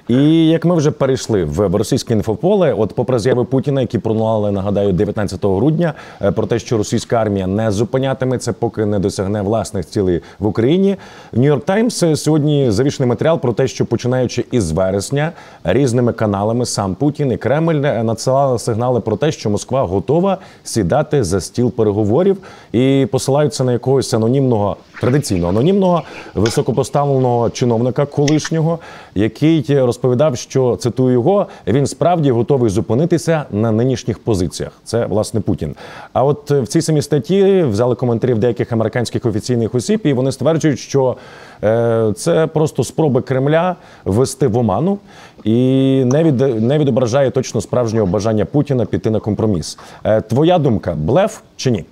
І 0.08 0.48
як 0.48 0.64
ми 0.64 0.74
вже 0.74 0.90
перейшли 0.90 1.44
в 1.44 1.74
російське 1.74 2.14
інфополе, 2.14 2.72
от 2.72 2.92
попри 2.92 3.18
заяви 3.18 3.44
Путіна, 3.44 3.80
які 3.80 3.98
пролунали, 3.98 4.50
нагадаю, 4.50 4.92
19 4.92 5.44
грудня, 5.44 5.94
е, 6.22 6.30
про 6.30 6.46
те, 6.46 6.58
що 6.58 6.78
російська 6.78 7.16
армія 7.16 7.46
не 7.46 7.70
зупинятиметься, 7.70 8.52
поки 8.52 8.86
не 8.86 8.98
досягне 8.98 9.42
власних 9.42 9.86
цілей 9.86 10.20
в 10.38 10.46
Україні. 10.46 10.96
Нью-Йорк 11.32 11.64
Таймс 11.64 12.04
сьогодні 12.14 12.70
завішений 12.70 13.08
матеріал 13.08 13.40
про 13.40 13.52
те, 13.52 13.68
що 13.68 13.86
починаючи 13.86 14.44
із 14.50 14.72
вересня 14.72 15.32
різними 15.64 16.12
каналами 16.12 16.66
сам 16.66 16.94
Путін 16.94 17.32
і 17.32 17.36
Кремль 17.36 17.74
надсилали 17.74 18.58
сигнали 18.58 19.00
про 19.00 19.16
те, 19.16 19.32
що 19.32 19.50
Москва 19.50 19.82
готова 19.82 20.38
сідати 20.64 21.24
за 21.24 21.40
стіл 21.40 21.72
переговорів 21.72 22.36
і 22.72 23.06
посилаються 23.10 23.64
на 23.64 23.72
якогось 23.72 24.14
анонімного 24.14 24.76
традиційно 25.00 25.48
анонімного 25.48 26.02
високопоставленого 26.34 27.50
чиновника 27.50 28.06
колишнього, 28.06 28.78
який 29.14 29.62
розповідав, 29.96 30.36
що 30.36 30.76
цитую 30.76 31.12
його, 31.12 31.46
він 31.66 31.86
справді 31.86 32.30
готовий 32.30 32.70
зупинитися 32.70 33.44
на 33.50 33.72
нинішніх 33.72 34.18
позиціях. 34.18 34.72
Це 34.84 35.06
власне 35.06 35.40
Путін. 35.40 35.74
А 36.12 36.24
от 36.24 36.50
в 36.50 36.66
цій 36.66 36.82
самій 36.82 37.02
статті 37.02 37.62
взяли 37.62 37.94
коментарі 37.94 38.34
в 38.34 38.38
деяких 38.38 38.72
американських 38.72 39.26
офіційних 39.26 39.74
осіб, 39.74 40.00
і 40.04 40.12
вони 40.12 40.32
стверджують, 40.32 40.78
що 40.78 41.16
е, 41.64 42.12
це 42.16 42.46
просто 42.46 42.84
спроби 42.84 43.20
Кремля 43.20 43.76
ввести 44.04 44.46
в 44.46 44.56
оману 44.56 44.98
і 45.44 46.02
не 46.04 46.24
від 46.24 46.62
не 46.62 46.78
відображає 46.78 47.30
точно 47.30 47.60
справжнього 47.60 48.06
бажання 48.06 48.44
Путіна 48.44 48.84
піти 48.84 49.10
на 49.10 49.20
компроміс. 49.20 49.78
Е, 50.04 50.20
твоя 50.20 50.58
думка 50.58 50.94
блеф 50.94 51.40
чи 51.56 51.70
ні? 51.70 51.84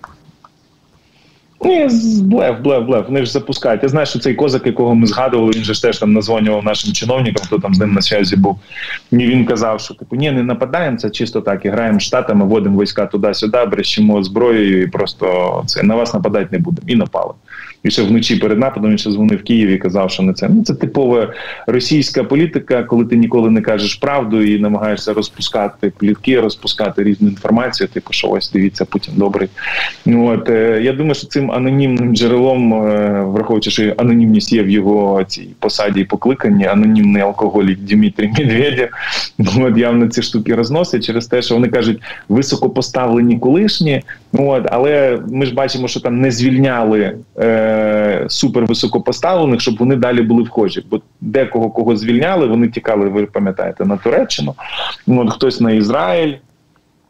Ні, 1.64 1.88
блеф, 2.22 2.61
блеф, 2.61 2.85
блеф. 2.85 3.07
Вони 3.07 3.24
ж 3.24 3.33
запускають. 3.33 3.83
Я 3.83 3.88
знаю, 3.88 4.07
що 4.07 4.18
цей 4.18 4.35
козак, 4.35 4.66
якого 4.66 4.94
ми 4.94 5.07
згадували, 5.07 5.53
він 5.57 5.64
же 5.64 5.74
ж 5.74 5.83
теж 5.83 5.98
там 5.98 6.12
назвонював 6.12 6.64
нашим 6.64 6.92
чиновникам, 6.92 7.44
хто 7.46 7.59
там 7.59 7.74
з 7.74 7.79
ним 7.79 7.92
на 7.92 8.03
связі 8.03 8.37
був. 8.37 8.59
І 9.12 9.16
він 9.16 9.44
казав, 9.44 9.81
що 9.81 9.94
типу 9.94 10.16
ні, 10.16 10.31
не 10.31 10.42
нападаємо, 10.42 10.96
це 10.96 11.11
чисто 11.11 11.40
так. 11.40 11.64
І 11.64 11.68
граємо 11.68 12.00
штатами, 12.00 12.44
водимо 12.44 12.83
війська 12.83 13.07
туди-сюди, 13.07 13.64
брещимо 13.64 14.22
зброєю 14.22 14.83
і 14.83 14.87
просто 14.87 15.62
це 15.66 15.83
на 15.83 15.94
вас 15.94 16.14
нападати 16.14 16.48
не 16.50 16.59
будемо. 16.59 16.88
І 16.88 16.96
напали. 16.96 17.35
І 17.85 17.90
ще 17.90 18.03
вночі 18.03 18.37
перед 18.37 18.59
нападом 18.59 18.90
він 18.90 18.99
ще 18.99 19.11
дзвонив 19.11 19.38
в 19.38 19.42
Київ 19.42 19.68
і 19.68 19.79
казав, 19.79 20.11
що 20.11 20.23
не 20.23 20.33
це. 20.33 20.49
Ну 20.49 20.64
це 20.64 20.75
типова 20.75 21.33
російська 21.66 22.25
політика, 22.25 22.83
коли 22.83 23.05
ти 23.05 23.16
ніколи 23.16 23.51
не 23.51 23.61
кажеш 23.61 23.94
правду 23.94 24.42
і 24.42 24.59
намагаєшся 24.59 25.12
розпускати 25.12 25.92
плітки, 25.99 26.40
розпускати 26.40 27.03
різну 27.03 27.29
інформацію. 27.29 27.88
Типу, 27.88 28.12
що 28.12 28.29
ось 28.29 28.51
дивіться, 28.53 28.85
Путін 28.85 29.14
добрий. 29.16 29.49
Ну 30.07 30.27
от 30.27 30.49
е, 30.49 30.81
я 30.83 30.92
думаю, 30.92 31.14
що 31.14 31.27
цим 31.27 31.53
анонімним 31.53 32.16
джерелом, 32.16 32.75
е, 32.75 33.23
враховуючи, 33.25 33.70
що 33.70 33.94
анонімність 33.97 34.53
є 34.53 34.62
в 34.62 34.70
його 34.70 35.25
цій 35.25 35.49
посаді 35.59 36.01
і 36.01 36.05
покликанні, 36.05 36.66
анонімний 36.66 37.23
алкоголік 37.23 37.79
Дмитрій 37.79 38.33
Медведєв, 38.38 38.88
ну, 39.38 39.66
от 39.66 39.79
явно 39.79 40.09
ці 40.09 40.23
штуки 40.23 40.55
розносять 40.55 41.05
через 41.05 41.27
те, 41.27 41.42
що 41.42 41.55
вони 41.55 41.68
кажуть 41.68 42.03
високопоставлені 42.29 43.38
колишні. 43.38 44.03
Ну 44.33 44.49
от, 44.49 44.66
але 44.70 45.20
ми 45.29 45.47
ж 45.47 45.55
бачимо, 45.55 45.88
що 45.88 46.01
там 46.01 46.20
не 46.20 46.31
звільняли. 46.31 47.16
Е, 47.38 47.74
супер 48.29 48.67
високопоставлених, 48.67 49.61
щоб 49.61 49.77
вони 49.79 49.97
далі 49.97 50.23
були 50.23 50.43
вхожі. 50.43 50.85
Бо 50.91 51.01
декого 51.21 51.71
кого 51.71 51.97
звільняли, 51.97 52.47
вони 52.47 52.69
тікали, 52.69 53.09
ви 53.09 53.27
пам'ятаєте, 53.27 53.85
на 53.85 53.97
Туреччину. 53.97 54.55
Ну, 55.07 55.29
Хтось 55.29 55.61
на 55.61 55.73
Ізраїль. 55.73 56.35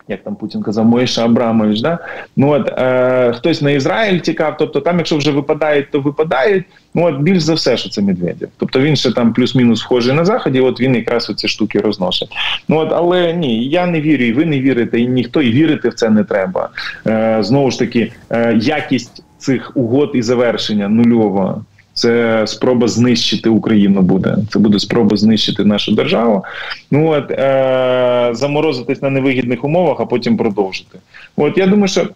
Як 0.09 0.22
там 0.24 0.37
Путін 0.37 0.62
казав, 0.62 0.85
Моїша 0.85 1.24
Абрамович, 1.24 1.81
да? 1.81 1.98
ну 2.37 2.50
от 2.50 2.68
е, 2.79 3.33
хтось 3.33 3.62
на 3.62 3.70
Ізраїль 3.70 4.18
тікав. 4.18 4.57
Тобто, 4.59 4.81
там, 4.81 4.98
якщо 4.98 5.16
вже 5.16 5.31
випадають, 5.31 5.90
то 5.90 6.00
випадають. 6.00 6.64
Ну 6.94 7.05
от 7.05 7.20
більш 7.20 7.42
за 7.42 7.55
все, 7.55 7.77
що 7.77 7.88
це 7.88 8.03
Медведєв. 8.03 8.48
Тобто 8.57 8.81
він 8.81 8.96
ще 8.96 9.12
там 9.12 9.33
плюс-мінус 9.33 9.81
схожий 9.81 10.14
на 10.14 10.24
заході. 10.24 10.61
От 10.61 10.81
він 10.81 10.94
якраз 10.94 11.31
оці 11.31 11.48
штуки 11.48 11.79
розносить. 11.79 12.29
Ну 12.68 12.79
от, 12.79 12.92
але 12.92 13.33
ні, 13.33 13.64
я 13.68 13.87
не 13.87 14.00
вірю, 14.00 14.24
і 14.24 14.33
ви 14.33 14.44
не 14.44 14.61
вірите, 14.61 15.00
і 15.00 15.07
ніхто 15.07 15.42
і 15.42 15.53
вірити 15.53 15.88
в 15.88 15.94
це 15.94 16.11
не 16.11 16.24
треба. 16.24 16.68
Е, 17.07 17.38
Знову 17.40 17.70
ж 17.70 17.79
таки, 17.79 18.12
е, 18.31 18.55
якість 18.61 19.22
цих 19.44 19.72
угод 19.74 20.11
і 20.14 20.22
завершення 20.22 20.88
нульова. 20.88 21.61
Це 21.94 22.42
спроба 22.46 22.88
знищити 22.88 23.48
Україну 23.48 24.02
буде. 24.02 24.37
Це 24.50 24.59
буде 24.59 24.78
спроба 24.78 25.16
знищити 25.16 25.64
нашу 25.64 25.92
державу. 25.92 26.44
Ну 26.90 27.09
от 27.09 27.30
е, 27.30 28.30
заморозитись 28.33 29.02
на 29.02 29.11
невигідних 29.11 29.64
умовах, 29.64 30.00
а 30.00 30.07
потім 30.07 30.37
продовжити. 30.37 30.98
От 31.37 31.59
я 31.59 31.66
думаю, 31.66 31.88
що 31.88 32.09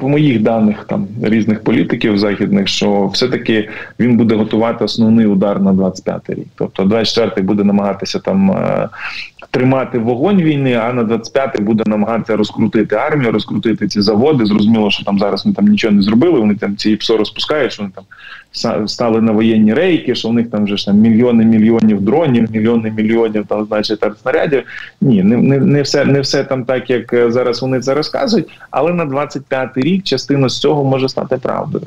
по 0.00 0.08
моїх 0.08 0.42
даних 0.42 0.84
там 0.84 1.06
різних 1.22 1.64
політиків 1.64 2.18
західних, 2.18 2.68
що 2.68 3.06
все-таки 3.06 3.68
він 4.00 4.16
буде 4.16 4.34
готувати 4.34 4.84
основний 4.84 5.26
удар 5.26 5.60
на 5.60 5.72
25-й 5.72 6.34
рік. 6.34 6.46
Тобто 6.54 6.82
24-й 6.82 7.42
буде 7.42 7.64
намагатися 7.64 8.18
там 8.18 8.50
е, 8.50 8.88
тримати 9.50 9.98
вогонь 9.98 10.42
війни, 10.42 10.74
а 10.74 10.92
на 10.92 11.04
25-й 11.04 11.62
буде 11.62 11.84
намагатися 11.86 12.36
розкрутити 12.36 12.96
армію, 12.96 13.32
розкрутити 13.32 13.88
ці 13.88 14.00
заводи. 14.00 14.46
Зрозуміло, 14.46 14.90
що 14.90 15.04
там 15.04 15.18
зараз 15.18 15.44
вони 15.44 15.54
там 15.54 15.68
нічого 15.68 15.94
не 15.94 16.02
зробили. 16.02 16.40
Вони 16.40 16.54
там 16.54 16.76
ці 16.76 16.96
ПСО 16.96 17.16
розпускають, 17.16 17.72
що 17.72 17.82
вони 17.82 17.92
там 17.94 18.04
стали 18.86 19.20
на 19.20 19.32
воєнні 19.32 19.74
рейки, 19.74 20.14
що 20.14 20.28
в 20.28 20.32
них 20.32 20.50
там 20.50 20.64
вже 20.64 20.76
ж 20.76 20.86
там 20.86 20.96
мільйони 20.96 21.44
мільйонів 21.44 22.00
дронів, 22.00 22.50
мільйони 22.52 22.90
мільйонів 22.90 23.46
там, 23.46 23.64
значить, 23.64 24.04
артснарядів. 24.04 24.62
Ні, 25.00 25.22
не 25.22 25.36
не, 25.36 25.58
не 25.58 25.82
все 25.82 26.04
не 26.04 26.20
все 26.20 26.44
там 26.44 26.64
так, 26.64 26.90
як 26.90 27.12
е, 27.12 27.30
зараз 27.30 27.62
вони 27.62 27.80
це 27.80 27.94
розказують, 27.94 28.46
але 28.70 28.92
на 28.92 29.06
25-й 29.06 29.80
рік 29.80 30.02
частина 30.02 30.48
з 30.48 30.58
цього 30.58 30.84
може 30.84 31.08
стати 31.08 31.36
правдою. 31.36 31.86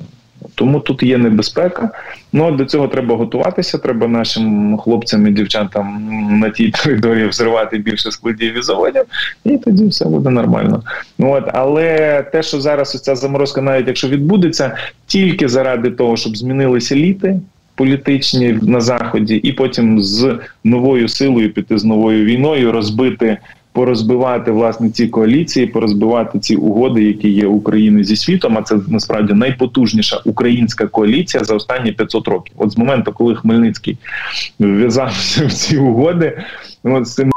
Тому 0.56 0.80
тут 0.80 1.04
є 1.04 1.17
небезпека. 1.17 1.89
Ну 2.34 2.52
до 2.52 2.65
цього 2.65 2.88
треба 2.88 3.15
готуватися. 3.15 3.78
Треба 3.78 4.08
нашим 4.08 4.78
хлопцям 4.78 5.28
і 5.28 5.32
дівчатам 5.32 6.08
на 6.39 6.50
тій 6.50 6.71
території 6.84 7.28
взривати 7.28 7.78
більше 7.78 8.12
складів 8.12 8.58
і 8.58 8.62
заводів, 8.62 9.04
і 9.45 9.58
тоді 9.58 9.88
все 9.88 10.06
буде 10.06 10.30
нормально. 10.30 10.84
От 11.19 11.43
але 11.54 12.21
те, 12.32 12.43
що 12.43 12.62
зараз 12.62 13.02
ця 13.02 13.15
заморозка, 13.15 13.62
навіть 13.62 13.88
якщо 13.88 14.08
відбудеться, 14.08 14.78
тільки 15.06 15.47
заради 15.47 15.91
того, 15.91 16.17
щоб 16.17 16.38
змінилися 16.38 16.95
літи. 16.95 17.39
Політичні 17.76 18.60
на 18.62 18.82
заході, 18.82 19.36
і 19.36 19.52
потім 19.52 20.00
з 20.00 20.39
новою 20.63 21.08
силою 21.08 21.54
піти 21.54 21.78
з 21.78 21.84
новою 21.84 22.26
війною, 22.26 22.71
розбити 22.71 23.38
порозбивати 23.78 24.52
власне 24.52 24.90
ці 24.90 25.08
коаліції, 25.08 25.68
порозбивати 25.68 26.40
ці 26.40 26.56
угоди, 26.56 27.04
які 27.04 27.30
є 27.30 27.48
України 27.48 28.04
зі 28.04 28.16
світом. 28.16 28.58
А 28.58 28.62
це 28.62 28.76
насправді 28.88 29.34
найпотужніша 29.34 30.22
українська 30.26 30.88
коаліція 30.88 31.44
за 31.44 31.56
останні 31.56 31.92
500 31.92 32.28
років. 32.28 32.54
От 32.58 32.72
з 32.72 32.78
моменту, 32.78 33.13
коли 33.13 33.36
Хмельницький 33.36 33.98
вв'язався 34.60 35.46
в 35.46 35.54
ці 35.54 35.78
угоди, 35.78 36.44
от 36.84 37.08
з 37.08 37.13
цим 37.13 37.32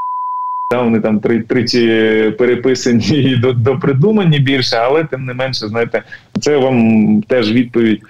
Да, 0.73 0.83
вони 0.83 1.01
там 1.01 1.21
три 1.21 1.41
тричі 1.43 2.35
переписані 2.39 3.23
і 3.23 3.37
допридумані 3.37 4.39
більше, 4.39 4.77
але 4.77 5.05
тим 5.05 5.25
не 5.25 5.35
менше, 5.35 5.69
знаєте, 5.69 6.03
це 6.41 6.57
вам 6.57 7.23
теж 7.23 7.53
відповідь. 7.53 8.03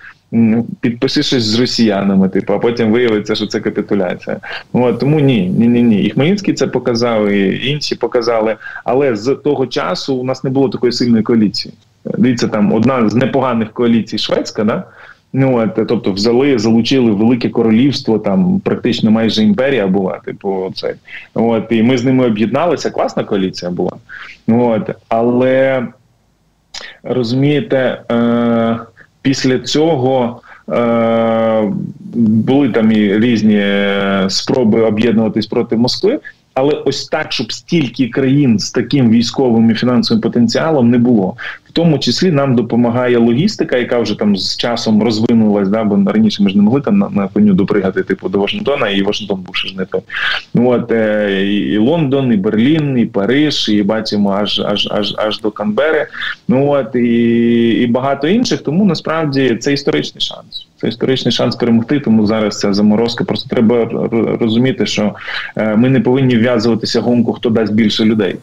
Підпиши 0.80 1.22
щось 1.22 1.42
з 1.42 1.60
росіянами, 1.60 2.28
типу, 2.28 2.52
а 2.52 2.58
потім 2.58 2.92
виявиться, 2.92 3.34
що 3.34 3.46
це 3.46 3.60
капітуляція. 3.60 4.36
От, 4.72 4.98
Тому 4.98 5.20
ні, 5.20 5.48
ні, 5.48 5.68
ні, 5.68 5.82
ні. 5.82 6.02
І 6.02 6.10
Хмельницький 6.10 6.54
це 6.54 6.66
показав, 6.66 7.28
і 7.28 7.70
інші 7.70 7.94
показали. 7.94 8.56
Але 8.84 9.16
з 9.16 9.34
того 9.34 9.66
часу 9.66 10.14
у 10.14 10.24
нас 10.24 10.44
не 10.44 10.50
було 10.50 10.68
такої 10.68 10.92
сильної 10.92 11.22
коаліції. 11.22 11.74
Дивіться, 12.04 12.48
там 12.48 12.72
одна 12.72 13.08
з 13.08 13.14
непоганих 13.14 13.72
коаліцій 13.72 14.18
шведська, 14.18 14.64
да? 14.64 14.84
Ну 15.32 15.56
от, 15.56 15.86
тобто, 15.88 16.12
взяли, 16.12 16.58
залучили 16.58 17.10
велике 17.10 17.48
королівство, 17.48 18.18
там 18.18 18.60
практично 18.60 19.10
майже 19.10 19.42
імперія 19.42 19.86
була. 19.86 20.18
Типу, 20.24 20.72
це 20.74 20.94
от 21.34 21.66
і 21.70 21.82
ми 21.82 21.98
з 21.98 22.04
ними 22.04 22.26
об'єдналися. 22.26 22.90
Класна 22.90 23.24
коаліція 23.24 23.70
була. 23.70 23.92
От, 24.48 24.90
але 25.08 25.86
розумієте, 27.02 28.02
е, 28.10 28.78
після 29.22 29.58
цього. 29.58 30.42
Е, 30.72 31.72
були 32.14 32.68
там 32.68 32.92
і 32.92 33.18
різні 33.18 33.56
е, 33.56 34.26
спроби 34.28 34.80
об'єднуватись 34.80 35.46
проти 35.46 35.76
Москви, 35.76 36.20
але 36.54 36.74
ось 36.74 37.06
так, 37.06 37.32
щоб 37.32 37.52
стільки 37.52 38.08
країн 38.08 38.58
з 38.58 38.70
таким 38.70 39.10
військовим 39.10 39.70
і 39.70 39.74
фінансовим 39.74 40.20
потенціалом 40.20 40.90
не 40.90 40.98
було. 40.98 41.36
В 41.70 41.72
тому 41.72 41.98
числі 41.98 42.30
нам 42.30 42.56
допомагає 42.56 43.18
логістика, 43.18 43.76
яка 43.76 43.98
вже 43.98 44.18
там 44.18 44.36
з 44.36 44.56
часом 44.56 45.02
розвинулась, 45.02 45.68
да, 45.68 45.84
бо 45.84 46.12
раніше 46.12 46.42
ми 46.42 46.50
ж 46.50 46.56
не 46.56 46.62
могли 46.62 46.80
там 46.80 46.98
на, 46.98 47.10
на 47.10 47.28
коню 47.28 47.54
допригати 47.54 48.02
типу 48.02 48.28
до 48.28 48.38
Вашингтона, 48.38 48.88
і 48.88 49.02
Вашингтон 49.02 49.40
був 49.40 49.56
ще 49.56 49.68
ж 49.68 49.76
не 49.76 49.84
той. 49.84 50.00
Ну 50.54 50.70
от 50.70 50.92
е, 50.92 51.46
і 51.46 51.78
Лондон, 51.78 52.32
і 52.32 52.36
Берлін, 52.36 52.98
і 52.98 53.06
Париж, 53.06 53.68
і 53.68 53.82
бачимо 53.82 54.32
аж 54.32 54.60
аж 54.60 54.88
аж 54.90 55.14
аж 55.18 55.40
до 55.40 55.50
Канбери. 55.50 56.06
Ну 56.48 56.70
от 56.70 56.94
і, 56.94 57.68
і 57.68 57.86
багато 57.86 58.28
інших. 58.28 58.62
Тому 58.62 58.84
насправді 58.84 59.56
це 59.56 59.72
історичний 59.72 60.20
шанс. 60.20 60.66
Це 60.76 60.88
історичний 60.88 61.32
шанс 61.32 61.56
перемогти. 61.56 62.00
Тому 62.00 62.26
зараз 62.26 62.58
ця 62.58 62.74
заморозка. 62.74 63.24
Просто 63.24 63.48
треба 63.48 63.88
розуміти, 64.40 64.86
що 64.86 65.14
е, 65.56 65.76
ми 65.76 65.88
не 65.88 66.00
повинні 66.00 66.36
вв'язуватися 66.36 67.00
гонку, 67.00 67.32
хто 67.32 67.50
дасть 67.50 67.74
більше 67.74 68.04
людей. 68.04 68.36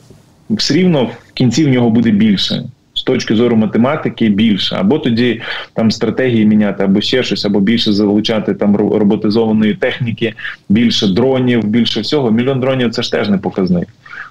Все 0.49 0.73
рівно 0.73 1.05
в 1.05 1.33
кінці 1.33 1.65
в 1.65 1.69
нього 1.69 1.89
буде 1.89 2.11
більше 2.11 2.63
точки 3.03 3.35
зору 3.35 3.55
математики 3.55 4.29
більше, 4.29 4.75
або 4.75 4.99
тоді 4.99 5.41
там 5.73 5.91
стратегії 5.91 6.45
міняти, 6.45 6.83
або 6.83 7.01
ще 7.01 7.23
щось, 7.23 7.45
або 7.45 7.59
більше 7.59 7.93
залучати 7.93 8.53
там 8.53 8.75
роботизованої 8.75 9.73
техніки, 9.73 10.33
більше 10.69 11.07
дронів, 11.07 11.65
більше 11.65 12.01
всього. 12.01 12.31
Мільйон 12.31 12.59
дронів 12.59 12.91
це 12.91 13.01
ж 13.01 13.11
теж 13.11 13.29
не 13.29 13.37
показник. 13.37 13.87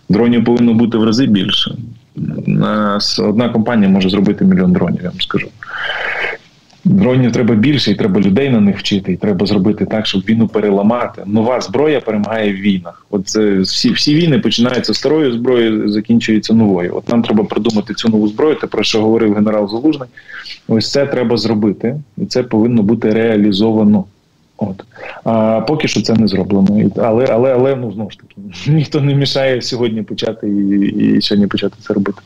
Дронів 0.08 0.44
повинно 0.44 0.74
бути 0.74 0.98
в 0.98 1.04
рази 1.04 1.26
більше. 1.26 1.74
Одна 3.18 3.48
компанія 3.52 3.88
може 3.88 4.10
зробити 4.10 4.44
мільйон 4.44 4.72
дронів, 4.72 5.00
я 5.02 5.08
вам 5.08 5.20
скажу. 5.20 5.48
Дронів 6.88 7.32
треба 7.32 7.54
більше, 7.54 7.90
і 7.90 7.94
треба 7.94 8.20
людей 8.20 8.50
на 8.50 8.60
них 8.60 8.78
вчити, 8.78 9.12
і 9.12 9.16
треба 9.16 9.46
зробити 9.46 9.84
так, 9.84 10.06
щоб 10.06 10.22
війну 10.22 10.48
переламати. 10.48 11.22
Нова 11.26 11.60
зброя 11.60 12.00
перемагає 12.00 12.52
в 12.52 12.56
війнах. 12.56 13.06
От 13.10 13.28
це 13.28 13.58
всі 13.58 13.90
всі 13.90 14.14
війни 14.14 14.38
починаються 14.38 14.94
старою 14.94 15.32
зброєю, 15.32 15.88
закінчуються 15.88 16.54
новою. 16.54 16.96
От 16.96 17.08
нам 17.08 17.22
треба 17.22 17.44
придумати 17.44 17.94
цю 17.94 18.08
нову 18.08 18.28
зброю. 18.28 18.54
Те 18.54 18.66
про 18.66 18.82
що 18.82 19.02
говорив 19.02 19.34
генерал 19.34 19.68
Залужний. 19.68 20.08
Ось 20.68 20.92
це 20.92 21.06
треба 21.06 21.36
зробити, 21.36 22.00
і 22.18 22.26
це 22.26 22.42
повинно 22.42 22.82
бути 22.82 23.10
реалізовано. 23.10 24.04
От 24.56 24.84
а 25.24 25.60
поки 25.60 25.88
що 25.88 26.02
це 26.02 26.14
не 26.14 26.28
зроблено, 26.28 26.90
але 26.96 27.26
але 27.26 27.54
але 27.54 27.76
ну 27.76 27.92
знову 27.92 28.10
ж 28.10 28.18
таки 28.18 28.34
ніхто 28.70 29.00
не 29.00 29.14
мішає 29.14 29.62
сьогодні 29.62 30.02
почати 30.02 30.48
і, 30.48 30.80
і 31.16 31.22
сьогодні 31.22 31.46
почати 31.46 31.76
це 31.80 31.94
робити. 31.94 32.18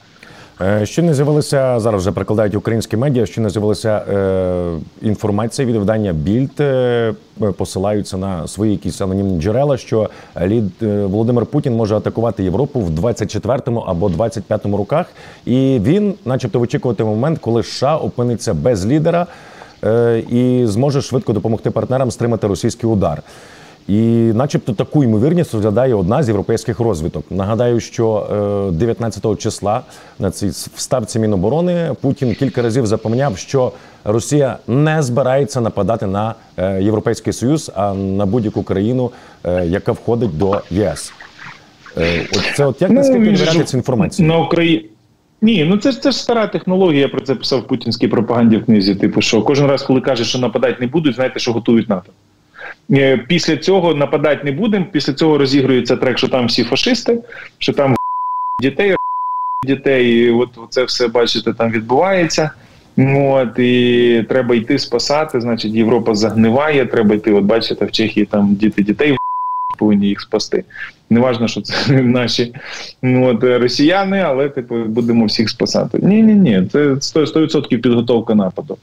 Е, 0.63 0.87
що 0.87 1.03
не 1.03 1.15
з'явилося 1.15 1.81
зараз? 1.81 2.01
Вже 2.01 2.13
прикладають 2.13 2.55
українські 2.55 2.97
медіа. 2.97 3.27
Що 3.27 3.41
не 3.41 3.51
з'явилася 3.51 3.89
е, 3.99 4.79
інформація 5.03 5.69
від 5.69 5.77
видання 5.77 6.13
Більд 6.13 6.61
е, 6.61 7.15
посилаються 7.57 8.17
на 8.17 8.49
свої 8.49 8.73
якісь 8.73 9.01
анонімні 9.01 9.41
джерела. 9.41 9.77
Що 9.77 10.11
лід 10.41 10.73
е, 10.83 11.07
Володимир 11.07 11.47
Путін 11.47 11.77
може 11.77 11.97
атакувати 11.97 12.45
Європу 12.45 12.81
в 12.81 12.91
24-му 12.91 13.81
або 13.81 14.09
25-му 14.09 14.77
роках, 14.77 15.07
і 15.45 15.81
він, 15.83 16.15
начебто, 16.25 16.59
вичікуватиме 16.59 17.11
момент, 17.11 17.39
коли 17.39 17.63
США 17.63 17.97
опиниться 17.97 18.55
без 18.55 18.87
лідера 18.87 19.27
і 20.31 20.63
зможе 20.65 21.03
швидко 21.03 21.33
допомогти 21.33 21.71
партнерам 21.71 22.11
стримати 22.11 22.47
російський 22.47 22.91
удар. 22.91 23.23
І, 23.89 23.99
начебто, 24.35 24.73
таку 24.73 25.05
ймовірність 25.05 25.55
розглядає 25.55 25.95
одна 25.95 26.23
з 26.23 26.29
європейських 26.29 26.81
розвиток. 26.81 27.25
Нагадаю, 27.31 27.81
що 27.81 28.27
19 28.73 29.27
е, 29.27 29.37
числа 29.37 29.81
на 30.19 30.31
цій 30.31 30.49
вставці 30.49 31.19
Міноборони 31.19 31.95
Путін 32.01 32.35
кілька 32.35 32.63
разів 32.63 32.87
запевняв, 32.87 33.39
що 33.39 33.73
Росія 34.05 34.59
не 34.69 35.03
збирається 35.03 35.61
нападати 35.61 36.07
на 36.07 36.35
е, 36.57 36.83
Європейський 36.83 37.33
Союз, 37.33 37.71
а 37.75 37.95
на 37.95 38.27
будь-яку 38.27 38.63
країну, 38.63 39.11
е, 39.45 39.67
яка 39.67 39.93
входить 39.93 40.39
до 40.39 40.61
ЄС. 40.71 41.13
От 42.33 42.43
це 42.57 42.65
от 42.65 42.83
як 42.83 42.91
ну, 42.91 42.97
наскільки 42.97 43.31
довіряти 43.31 43.65
цю 43.65 43.77
інформацію 43.77 44.29
на 44.29 44.39
Україні? 44.39 44.87
Ні, 45.43 45.65
ну 45.65 45.77
це 45.77 45.93
ж 45.93 46.01
це 46.01 46.11
ж 46.11 46.19
стара 46.19 46.47
технологія. 46.47 47.01
Я 47.01 47.09
про 47.09 47.21
це 47.21 47.35
писав 47.35 47.61
в 47.61 47.67
путінській 47.67 48.09
пропаганді 48.09 48.57
в 48.57 48.65
книзі. 48.65 48.95
Типу, 48.95 49.21
що 49.21 49.43
кожен 49.43 49.67
раз, 49.67 49.83
коли 49.83 50.01
каже, 50.01 50.25
що 50.25 50.39
нападати 50.39 50.77
не 50.81 50.87
будуть, 50.87 51.15
знаєте, 51.15 51.41
що 51.41 51.53
готують 51.53 51.89
НАТО. 51.89 52.13
Е, 52.93 53.19
після 53.29 53.57
цього 53.57 53.95
нападати 53.95 54.45
не 54.45 54.53
будемо. 54.53 54.87
Після 54.93 55.13
цього 55.13 55.39
розігрується 55.39 55.97
трек, 55.97 56.19
що 56.19 56.29
там 56.29 56.47
всі 56.47 56.65
фашисти, 56.65 57.23
що 57.59 57.73
там 57.73 57.97
дітей 58.63 58.97
дітей. 59.67 60.27
І 60.27 60.31
От 60.31 60.49
це 60.71 60.85
все 60.85 61.09
бачите, 61.09 61.53
там 61.53 61.71
відбувається. 61.71 62.51
От 62.99 63.59
і 63.59 64.25
треба 64.29 64.55
йти 64.55 64.79
спасати. 64.79 65.41
Значить, 65.41 65.73
Європа 65.73 66.15
загниває. 66.15 66.87
Треба 66.87 67.15
йти. 67.15 67.33
От 67.33 67.45
бачите, 67.45 67.85
в 67.85 67.91
Чехії 67.91 68.27
там 68.27 68.55
діти 68.55 68.83
дітей 68.83 69.17
повинні 69.79 70.07
їх 70.07 70.21
спасти. 70.21 70.65
Неважно, 71.11 71.49
що 71.49 71.61
це 71.61 72.03
наші 72.03 72.55
ну, 73.03 73.29
от, 73.29 73.45
росіяни, 73.45 74.21
але 74.21 74.49
типу 74.49 74.85
будемо 74.85 75.25
всіх 75.25 75.51
спасати. 75.51 75.99
Ні, 76.03 76.23
ні, 76.23 76.35
ні, 76.35 76.63
це 76.73 76.79
100%, 76.89 77.77
підготовка 77.77 78.35
нападу. 78.35 78.79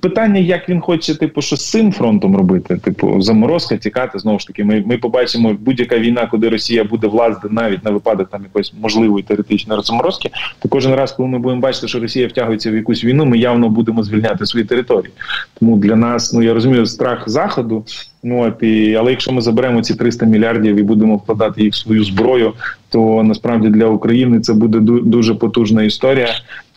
Питання, 0.00 0.40
як 0.40 0.68
він 0.68 0.80
хоче, 0.80 1.14
типу, 1.14 1.42
що 1.42 1.56
з 1.56 1.70
цим 1.70 1.92
фронтом 1.92 2.36
робити? 2.36 2.76
Типу, 2.76 3.22
заморозка, 3.22 3.76
тікати 3.76 4.18
знову 4.18 4.38
ж 4.38 4.46
таки. 4.46 4.64
Ми 4.64 4.84
ми 4.86 4.98
побачимо 4.98 5.56
будь-яка 5.60 5.98
війна, 5.98 6.26
куди 6.26 6.48
Росія 6.48 6.84
буде 6.84 7.06
влазити 7.06 7.48
навіть 7.50 7.84
на 7.84 7.90
випадок 7.90 8.28
там 8.30 8.42
якоїсь 8.42 8.72
можливої 8.80 9.24
теоретичної 9.24 9.76
розморозки. 9.76 10.30
То 10.58 10.68
кожен 10.68 10.94
раз, 10.94 11.12
коли 11.12 11.28
ми 11.28 11.38
будемо 11.38 11.60
бачити, 11.60 11.88
що 11.88 12.00
Росія 12.00 12.28
втягується 12.28 12.70
в 12.70 12.74
якусь 12.74 13.04
війну, 13.04 13.24
ми 13.24 13.38
явно 13.38 13.68
будемо 13.68 14.02
звільняти 14.02 14.46
свої 14.46 14.64
території. 14.64 15.12
Тому 15.60 15.76
для 15.78 15.96
нас, 15.96 16.32
ну 16.32 16.42
я 16.42 16.54
розумію, 16.54 16.86
страх 16.86 17.28
заходу. 17.28 17.84
Ну 18.22 18.42
от 18.42 18.62
і 18.62 18.94
але 18.94 19.10
якщо 19.10 19.32
ми 19.32 19.40
заберемо 19.40 19.82
ці 19.82 19.94
300 19.94 20.26
мільярдів 20.26 20.76
і 20.76 20.82
будемо 20.82 21.16
вкладати 21.16 21.62
їх 21.62 21.69
свою 21.74 22.04
зброю, 22.04 22.52
то 22.88 23.22
насправді 23.22 23.68
для 23.68 23.86
України 23.86 24.40
це 24.40 24.52
буде 24.54 24.78
дуже 24.80 25.34
потужна 25.34 25.82
історія. 25.82 26.28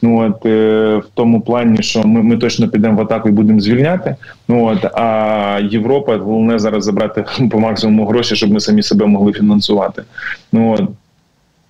Ну 0.01 0.19
от 0.19 0.45
е, 0.45 0.97
в 0.97 1.05
тому 1.13 1.41
плані, 1.41 1.83
що 1.83 2.03
ми 2.03 2.23
ми 2.23 2.37
точно 2.37 2.67
підемо 2.67 2.97
в 2.97 3.01
атаку 3.01 3.29
і 3.29 3.31
будемо 3.31 3.59
звільняти. 3.59 4.15
Ну 4.47 4.65
от 4.65 4.85
а 4.85 5.59
Європа 5.71 6.17
головне 6.17 6.59
зараз 6.59 6.83
забрати 6.83 7.25
по 7.51 7.59
максимуму 7.59 8.05
гроші, 8.05 8.35
щоб 8.35 8.51
ми 8.51 8.59
самі 8.59 8.83
себе 8.83 9.05
могли 9.05 9.33
фінансувати. 9.33 10.03
Ну 10.51 10.73
от 10.73 10.89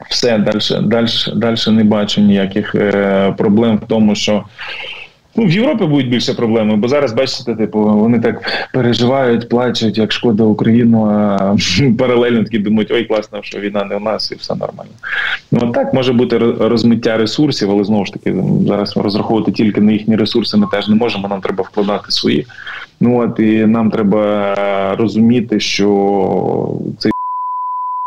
все 0.10 0.38
далі, 0.38 0.88
далі, 0.88 1.08
далі 1.36 1.58
не 1.68 1.84
бачу 1.84 2.22
ніяких 2.22 2.76
е, 2.76 3.34
проблем 3.38 3.78
в 3.78 3.88
тому, 3.88 4.16
що. 4.16 4.44
Ну, 5.36 5.46
в 5.46 5.52
Європі 5.52 5.86
будуть 5.86 6.10
більше 6.10 6.34
проблеми, 6.34 6.76
бо 6.76 6.88
зараз 6.88 7.14
бачите, 7.14 7.56
типу, 7.56 7.80
вони 7.80 8.20
так 8.20 8.68
переживають, 8.74 9.50
плачуть, 9.50 9.98
як 9.98 10.12
шкода 10.12 10.44
Україну, 10.44 11.06
а 11.06 11.56
паралельно 12.00 12.44
такі 12.44 12.60
думають, 12.60 12.92
ой, 12.92 13.06
класно, 13.06 13.40
що 13.42 13.60
війна 13.60 13.86
не 13.86 13.96
у 13.96 14.00
нас 14.00 14.32
і 14.32 14.36
все 14.36 14.56
нормально. 14.56 14.92
Ну 15.52 15.72
так 15.72 15.94
може 15.94 16.14
бути 16.14 16.38
розмиття 16.38 17.18
ресурсів, 17.18 17.72
але 17.72 17.84
знову 17.84 18.06
ж 18.06 18.14
таки 18.14 18.36
зараз 18.68 18.98
розраховувати 18.98 19.52
тільки 19.52 19.82
на 19.82 19.92
їхні 19.92 20.16
ресурси 20.16 20.58
ми 20.58 20.68
теж 20.72 20.88
не 20.88 20.96
можемо. 20.96 21.28
Нам 21.28 21.42
треба 21.42 21.64
вкладати 21.64 22.12
свої. 22.12 22.46
Ну 23.00 23.20
от 23.20 23.40
і 23.40 23.66
нам 23.66 23.92
треба 23.92 24.96
розуміти, 24.96 25.60
що 25.60 26.80
цей 27.00 27.13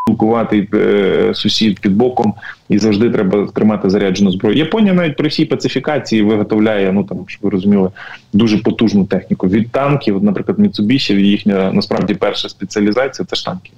спілкувати 0.06 0.68
е, 0.74 1.34
сусід 1.34 1.80
під 1.80 1.96
боком, 1.96 2.34
і 2.68 2.78
завжди 2.78 3.10
треба 3.10 3.46
тримати 3.46 3.90
заряджену 3.90 4.30
зброю. 4.30 4.56
Японія 4.56 4.94
навіть 4.94 5.16
при 5.16 5.28
всій 5.28 5.44
пацифікації 5.44 6.22
виготовляє, 6.22 6.92
ну 6.92 7.04
там 7.04 7.24
щоб 7.26 7.42
ви 7.42 7.50
розуміли, 7.50 7.90
дуже 8.32 8.58
потужну 8.58 9.04
техніку 9.04 9.48
від 9.48 9.70
танків. 9.70 10.24
Наприклад, 10.24 10.58
Міцубіші, 10.58 11.14
їхня 11.14 11.72
насправді 11.72 12.14
перша 12.14 12.48
спеціалізація 12.48 13.26
це 13.26 13.36
ж 13.36 13.44
танки. 13.44 13.70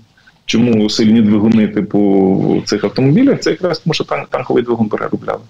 Чому 0.48 0.90
сильні 0.90 1.20
двигуни, 1.22 1.68
типу 1.68 2.62
цих 2.66 2.84
автомобілів? 2.84 3.38
Це 3.38 3.50
якраз 3.50 3.78
тому, 3.78 3.94
що 3.94 4.04
танк, 4.04 4.28
танковий 4.28 4.62
двигун 4.62 4.88
переробляли. 4.88 5.40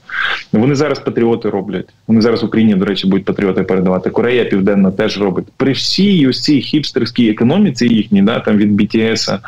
Вони 0.53 0.75
зараз 0.75 0.99
патріоти 0.99 1.51
роблять. 1.51 1.89
Вони 2.07 2.21
зараз 2.21 2.45
Україні, 2.45 2.75
до 2.75 2.85
речі, 2.85 3.09
будуть 3.09 3.25
патріоти 3.25 3.63
передавати. 3.63 4.11
Корея 4.11 4.45
Південна 4.45 4.91
теж 4.91 5.21
робить. 5.21 5.45
При 5.57 5.73
всій 5.73 6.27
ось 6.27 6.43
цій 6.43 6.61
хіпстерській 6.61 7.31
економіці 7.31 7.87
їхній, 7.87 8.23
да, 8.23 8.41
там 8.41 8.57
від 8.57 8.81
BTS, 8.81 9.39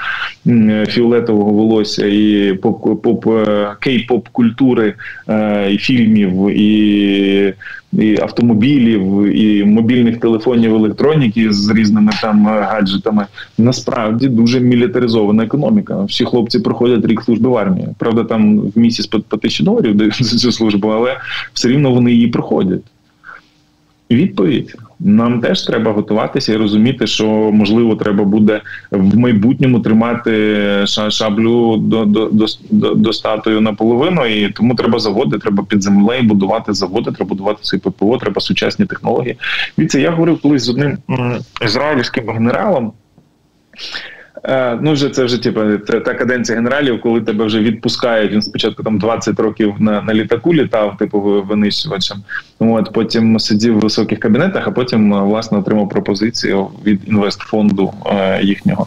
фіолетового 0.86 1.50
волосся 1.50 2.06
і 2.06 2.52
поп, 2.62 3.02
поп 3.02 3.26
е, 3.26 3.68
кей-поп 3.80 4.28
культури 4.32 4.94
е, 5.28 5.72
і 5.72 5.78
фільмів 5.78 6.50
і 6.50 7.54
і 7.92 8.20
автомобілів, 8.20 9.22
і 9.36 9.64
мобільних 9.64 10.20
телефонів, 10.20 10.74
електроніки 10.74 11.52
з 11.52 11.70
різними 11.70 12.12
там 12.22 12.48
е, 12.48 12.60
гаджетами. 12.60 13.26
Насправді 13.58 14.28
дуже 14.28 14.60
мілітаризована 14.60 15.44
економіка. 15.44 16.04
Всі 16.04 16.24
хлопці 16.24 16.58
проходять 16.58 17.06
рік 17.06 17.22
служби 17.22 17.48
в 17.48 17.56
армії. 17.56 17.88
Правда, 17.98 18.24
там 18.24 18.58
в 18.58 18.78
місяць 18.78 19.06
по, 19.06 19.20
по 19.20 19.36
тисячі 19.36 19.64
доларів 19.64 19.94
дають 19.94 20.24
за 20.24 20.36
цю 20.36 20.52
службу, 20.52 20.88
але 20.88 21.16
все 21.52 21.68
рівно 21.68 21.90
вони 21.90 22.12
її 22.12 22.26
проходять. 22.26 22.82
Відповідь 24.10 24.76
нам 25.00 25.40
теж 25.40 25.62
треба 25.62 25.92
готуватися 25.92 26.52
і 26.52 26.56
розуміти, 26.56 27.06
що 27.06 27.26
можливо 27.52 27.96
треба 27.96 28.24
буде 28.24 28.60
в 28.90 29.18
майбутньому 29.18 29.80
тримати 29.80 30.84
шаблю 30.86 31.76
до 31.76 32.04
до, 32.04 32.30
до, 32.70 32.94
до 32.94 33.12
статую 33.12 33.60
наполовину, 33.60 34.26
і 34.26 34.48
тому 34.52 34.74
треба 34.74 34.98
заводи, 34.98 35.38
треба 35.38 35.64
під 35.64 35.82
землею 35.82 36.22
будувати 36.22 36.72
заводи, 36.72 37.12
треба 37.12 37.28
будувати 37.28 37.58
свої 37.62 37.80
ППО, 37.80 38.18
треба 38.18 38.40
сучасні 38.40 38.86
технології. 38.86 39.36
Віце 39.78 40.00
я 40.00 40.10
говорив 40.10 40.40
колись 40.42 40.62
з 40.62 40.68
одним 40.68 40.98
ізраїльським 41.64 42.30
генералом. 42.30 42.92
Е, 44.44 44.78
ну, 44.82 44.92
вже 44.92 45.08
це 45.08 45.24
вже 45.24 45.42
типу, 45.42 45.60
та 45.78 46.14
каденція 46.14 46.56
генералів, 46.58 47.00
коли 47.00 47.20
тебе 47.20 47.44
вже 47.44 47.60
відпускають. 47.60 48.32
Він 48.32 48.42
спочатку 48.42 48.82
там 48.82 48.98
20 48.98 49.40
років 49.40 49.74
на 49.78 50.02
на 50.02 50.14
літаку 50.14 50.54
літав, 50.54 50.96
типу 50.96 51.20
винищувачем. 51.48 52.16
От 52.58 52.92
потім 52.92 53.38
сидів 53.38 53.78
в 53.78 53.80
високих 53.80 54.18
кабінетах, 54.18 54.68
а 54.68 54.70
потім 54.70 55.14
е, 55.14 55.20
власне 55.20 55.58
отримав 55.58 55.88
пропозицію 55.88 56.68
від 56.86 57.08
інвестфонду 57.08 57.92
е, 58.06 58.42
їхнього. 58.42 58.86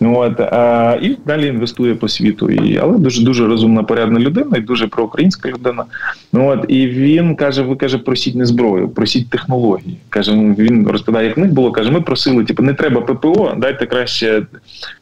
От 0.00 0.40
е, 0.40 0.98
і 1.02 1.16
далі 1.26 1.46
інвестує 1.46 1.94
по 1.94 2.08
світу. 2.08 2.50
І 2.50 2.78
але 2.78 2.98
дуже 2.98 3.24
дуже 3.24 3.46
розумна, 3.46 3.82
порядна 3.82 4.20
людина, 4.20 4.56
і 4.56 4.60
дуже 4.60 4.86
проукраїнська 4.86 5.48
людина. 5.48 5.84
От 6.32 6.64
і 6.68 6.86
він 6.86 7.36
каже: 7.36 7.62
ви 7.62 7.76
каже, 7.76 7.98
просіть 7.98 8.34
не 8.34 8.46
зброю, 8.46 8.88
просіть 8.88 9.30
технології. 9.30 9.96
каже, 10.08 10.32
він 10.58 10.88
розповідає, 10.88 11.28
як 11.28 11.36
в 11.36 11.40
них 11.40 11.52
було. 11.52 11.72
каже: 11.72 11.90
ми 11.90 12.00
просили, 12.00 12.44
типу, 12.44 12.62
не 12.62 12.74
треба 12.74 13.00
ППО, 13.00 13.54
дайте 13.56 13.86
краще 13.86 14.46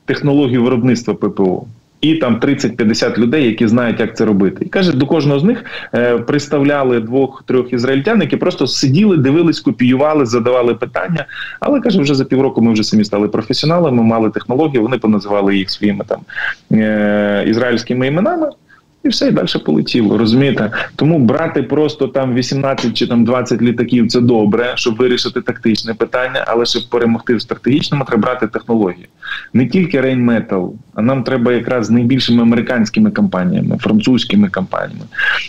технологію 0.04 0.62
виробництва 0.62 1.14
ППО. 1.14 1.64
І 2.00 2.14
там 2.14 2.40
30-50 2.40 3.18
людей, 3.18 3.44
які 3.44 3.68
знають, 3.68 4.00
як 4.00 4.16
це 4.16 4.24
робити, 4.24 4.64
і 4.64 4.68
каже, 4.68 4.92
до 4.92 5.06
кожного 5.06 5.40
з 5.40 5.44
них 5.44 5.64
е, 5.94 6.18
приставляли 6.18 7.00
двох-трьох 7.00 7.72
ізраїльтян, 7.72 8.20
які 8.20 8.36
просто 8.36 8.66
сиділи, 8.66 9.16
дивились, 9.16 9.60
копіювали, 9.60 10.26
задавали 10.26 10.74
питання. 10.74 11.26
Але 11.60 11.80
каже, 11.80 12.00
вже 12.00 12.14
за 12.14 12.24
півроку 12.24 12.62
ми 12.62 12.72
вже 12.72 12.82
самі 12.82 13.04
стали 13.04 13.28
професіоналами, 13.28 14.02
мали 14.02 14.30
технології. 14.30 14.78
Вони 14.78 14.98
поназивали 14.98 15.56
їх 15.56 15.70
своїми 15.70 16.04
там 16.08 16.20
е, 16.72 17.44
ізраїльськими 17.46 18.06
іменами. 18.06 18.50
І 19.04 19.08
все 19.08 19.28
і 19.28 19.30
далі 19.30 19.46
полетіло. 19.66 20.18
Розумієте? 20.18 20.70
Тому 20.96 21.18
брати 21.18 21.62
просто 21.62 22.08
там 22.08 22.34
18 22.34 22.94
чи 22.94 23.06
там 23.06 23.24
20 23.24 23.62
літаків 23.62 24.08
це 24.08 24.20
добре, 24.20 24.72
щоб 24.74 24.96
вирішити 24.96 25.40
тактичне 25.40 25.94
питання, 25.94 26.44
але 26.46 26.66
щоб 26.66 26.88
перемогти 26.90 27.34
в 27.34 27.42
стратегічному, 27.42 28.04
треба 28.04 28.22
брати 28.22 28.46
технології. 28.46 29.08
Не 29.52 29.66
тільки 29.66 30.00
Рейнметал, 30.00 30.74
а 30.94 31.02
нам 31.02 31.22
треба 31.22 31.52
якраз 31.52 31.86
з 31.86 31.90
найбільшими 31.90 32.42
американськими 32.42 33.10
компаніями, 33.10 33.78
французькими 33.78 34.48
компаніями. 34.48 35.04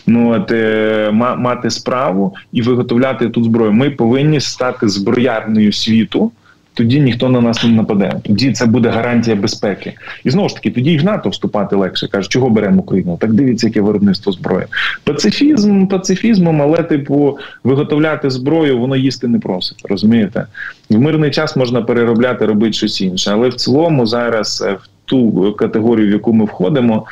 Ну 0.07 0.31
от 0.31 0.51
е, 0.51 1.11
мати 1.37 1.69
справу 1.69 2.35
і 2.51 2.61
виготовляти 2.61 3.29
тут 3.29 3.43
зброю. 3.43 3.71
Ми 3.71 3.89
повинні 3.89 4.39
стати 4.39 4.89
зброярною 4.89 5.73
світу 5.73 6.31
тоді 6.79 6.99
ніхто 6.99 7.29
на 7.29 7.41
нас 7.41 7.63
не 7.63 7.69
нападе. 7.69 8.13
Тоді 8.23 8.51
це 8.51 8.65
буде 8.65 8.89
гарантія 8.89 9.35
безпеки. 9.35 9.93
І 10.23 10.29
знову 10.29 10.49
ж 10.49 10.55
таки, 10.55 10.71
тоді 10.71 10.93
і 10.93 10.97
в 10.97 11.03
НАТО 11.03 11.29
вступати 11.29 11.75
легше. 11.75 12.07
Каже, 12.07 12.29
чого 12.29 12.49
беремо 12.49 12.81
Україну? 12.81 13.17
Так 13.21 13.33
дивіться, 13.33 13.67
яке 13.67 13.81
виробництво 13.81 14.31
зброї. 14.31 14.65
Пацифізм 15.03 15.87
пацифізмом, 15.87 16.61
але 16.61 16.77
типу 16.77 17.37
виготовляти 17.63 18.29
зброю, 18.29 18.79
воно 18.79 18.95
їсти 18.95 19.27
не 19.27 19.39
просить. 19.39 19.81
Розумієте? 19.89 20.45
В 20.89 20.99
мирний 20.99 21.31
час 21.31 21.55
можна 21.55 21.81
переробляти, 21.81 22.45
робити 22.45 22.73
щось 22.73 23.01
інше. 23.01 23.31
Але 23.33 23.49
в 23.49 23.53
цілому 23.53 24.05
зараз 24.05 24.63
е, 24.67 24.73
в 24.73 24.87
ту 25.05 25.53
категорію, 25.53 26.07
в 26.07 26.11
яку 26.11 26.33
ми 26.33 26.45
входимо, 26.45 27.05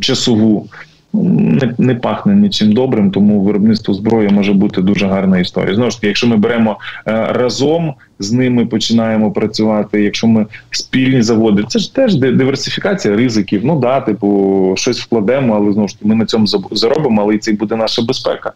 часову 0.00 0.68
не 1.12 1.74
не 1.78 1.94
пахне 1.94 2.34
нічим 2.34 2.72
добрим, 2.72 3.10
тому 3.10 3.40
виробництво 3.40 3.94
зброї 3.94 4.28
може 4.28 4.52
бути 4.52 4.82
дуже 4.82 5.06
гарна 5.06 5.38
історія. 5.38 5.74
Знову 5.74 5.90
ж 5.90 5.96
таки, 5.96 6.06
якщо 6.06 6.26
ми 6.26 6.36
беремо 6.36 6.78
е, 7.06 7.26
разом 7.32 7.94
з 8.18 8.32
ними, 8.32 8.66
починаємо 8.66 9.32
працювати. 9.32 10.02
Якщо 10.02 10.26
ми 10.26 10.46
спільні 10.70 11.22
заводи, 11.22 11.64
це 11.68 11.78
ж 11.78 11.94
теж 11.94 12.14
диверсифікація 12.14 13.16
ризиків. 13.16 13.60
Ну 13.64 13.80
да, 13.80 14.00
типу, 14.00 14.74
щось 14.76 15.00
вкладемо, 15.00 15.54
але 15.54 15.72
знову 15.72 15.88
ж 15.88 15.94
таки 15.94 16.08
ми 16.08 16.14
на 16.14 16.26
цьому 16.26 16.46
заробимо, 16.70 17.22
але 17.22 17.34
і 17.34 17.38
це 17.38 17.52
буде 17.52 17.76
наша 17.76 18.02
безпека. 18.02 18.52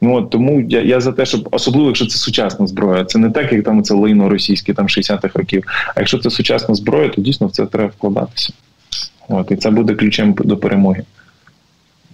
Ну 0.00 0.14
от 0.14 0.30
тому 0.30 0.60
я 0.68 0.80
я 0.82 1.00
за 1.00 1.12
те, 1.12 1.26
щоб 1.26 1.48
особливо, 1.50 1.86
якщо 1.86 2.06
це 2.06 2.18
сучасна 2.18 2.66
зброя, 2.66 3.04
це 3.04 3.18
не 3.18 3.30
так, 3.30 3.52
як 3.52 3.64
там 3.64 3.82
це 3.82 3.94
лайно 3.94 4.28
російське 4.28 4.74
там 4.74 4.86
60-х 4.86 5.38
років. 5.38 5.64
А 5.94 6.00
якщо 6.00 6.18
це 6.18 6.30
сучасна 6.30 6.74
зброя, 6.74 7.08
то 7.08 7.22
дійсно 7.22 7.46
в 7.46 7.50
це 7.50 7.66
треба 7.66 7.90
вкладатися. 7.98 8.52
От 9.28 9.50
і 9.50 9.56
це 9.56 9.70
буде 9.70 9.94
ключем 9.94 10.32
до 10.32 10.56
перемоги. 10.56 11.04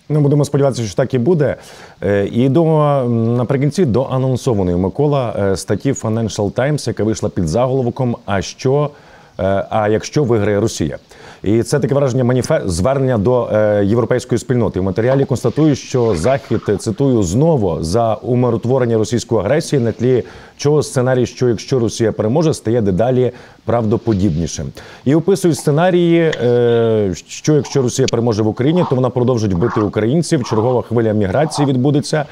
Ну, 0.09 0.21
будемо 0.21 0.45
сподіватися, 0.45 0.83
що 0.83 0.95
так 0.95 1.15
і 1.15 1.19
буде. 1.19 1.57
Е, 2.03 2.27
і 2.33 2.49
до 2.49 2.65
наприкінці 3.09 3.85
до 3.85 4.03
анонсованої 4.03 4.77
Микола 4.77 5.37
е, 5.39 5.57
статті 5.57 5.93
Financial 5.93 6.53
Times, 6.53 6.89
яка 6.89 7.05
вийшла 7.05 7.29
під 7.29 7.49
заголовком. 7.49 8.17
А 8.27 8.43
що? 8.43 8.91
Е, 9.39 9.65
а 9.71 9.89
якщо 9.89 10.25
виграє 10.25 10.61
Росія? 10.61 10.99
І 11.43 11.63
це 11.63 11.79
таке 11.79 11.95
враження 11.95 12.25
маніфе 12.25 12.63
звернення 12.65 13.19
до 13.19 13.49
е, 13.53 13.85
європейської 13.85 14.39
спільноти. 14.39 14.81
В 14.81 14.83
матеріалі 14.83 15.25
констатують, 15.25 15.79
що 15.79 16.15
захід 16.17 16.61
цитую 16.79 17.23
знову 17.23 17.83
за 17.83 18.15
умиротворення 18.15 18.99
російської 18.99 19.41
агресії 19.41 19.83
на 19.83 19.93
тлі 19.93 20.25
чого 20.57 20.83
сценарій, 20.83 21.27
що 21.27 21.49
якщо 21.49 21.79
Росія 21.79 22.13
переможе, 22.13 22.55
стає 22.55 22.81
дедалі 22.81 23.33
правдоподібнішим. 23.65 24.73
І 25.05 25.15
описують 25.15 25.59
сценарії, 25.59 26.21
е, 26.21 27.13
що 27.29 27.55
якщо 27.55 27.83
Росія 27.83 28.09
переможе 28.11 28.43
в 28.43 28.49
Україні, 28.49 28.85
то 28.91 28.97
вона 28.97 29.11
продовжить 29.11 29.55
бити 29.55 29.81
українців. 29.81 30.45
Чергова 30.45 30.83
хвиля 30.83 31.13
міграції 31.13 31.69
відбудеться. 31.69 32.25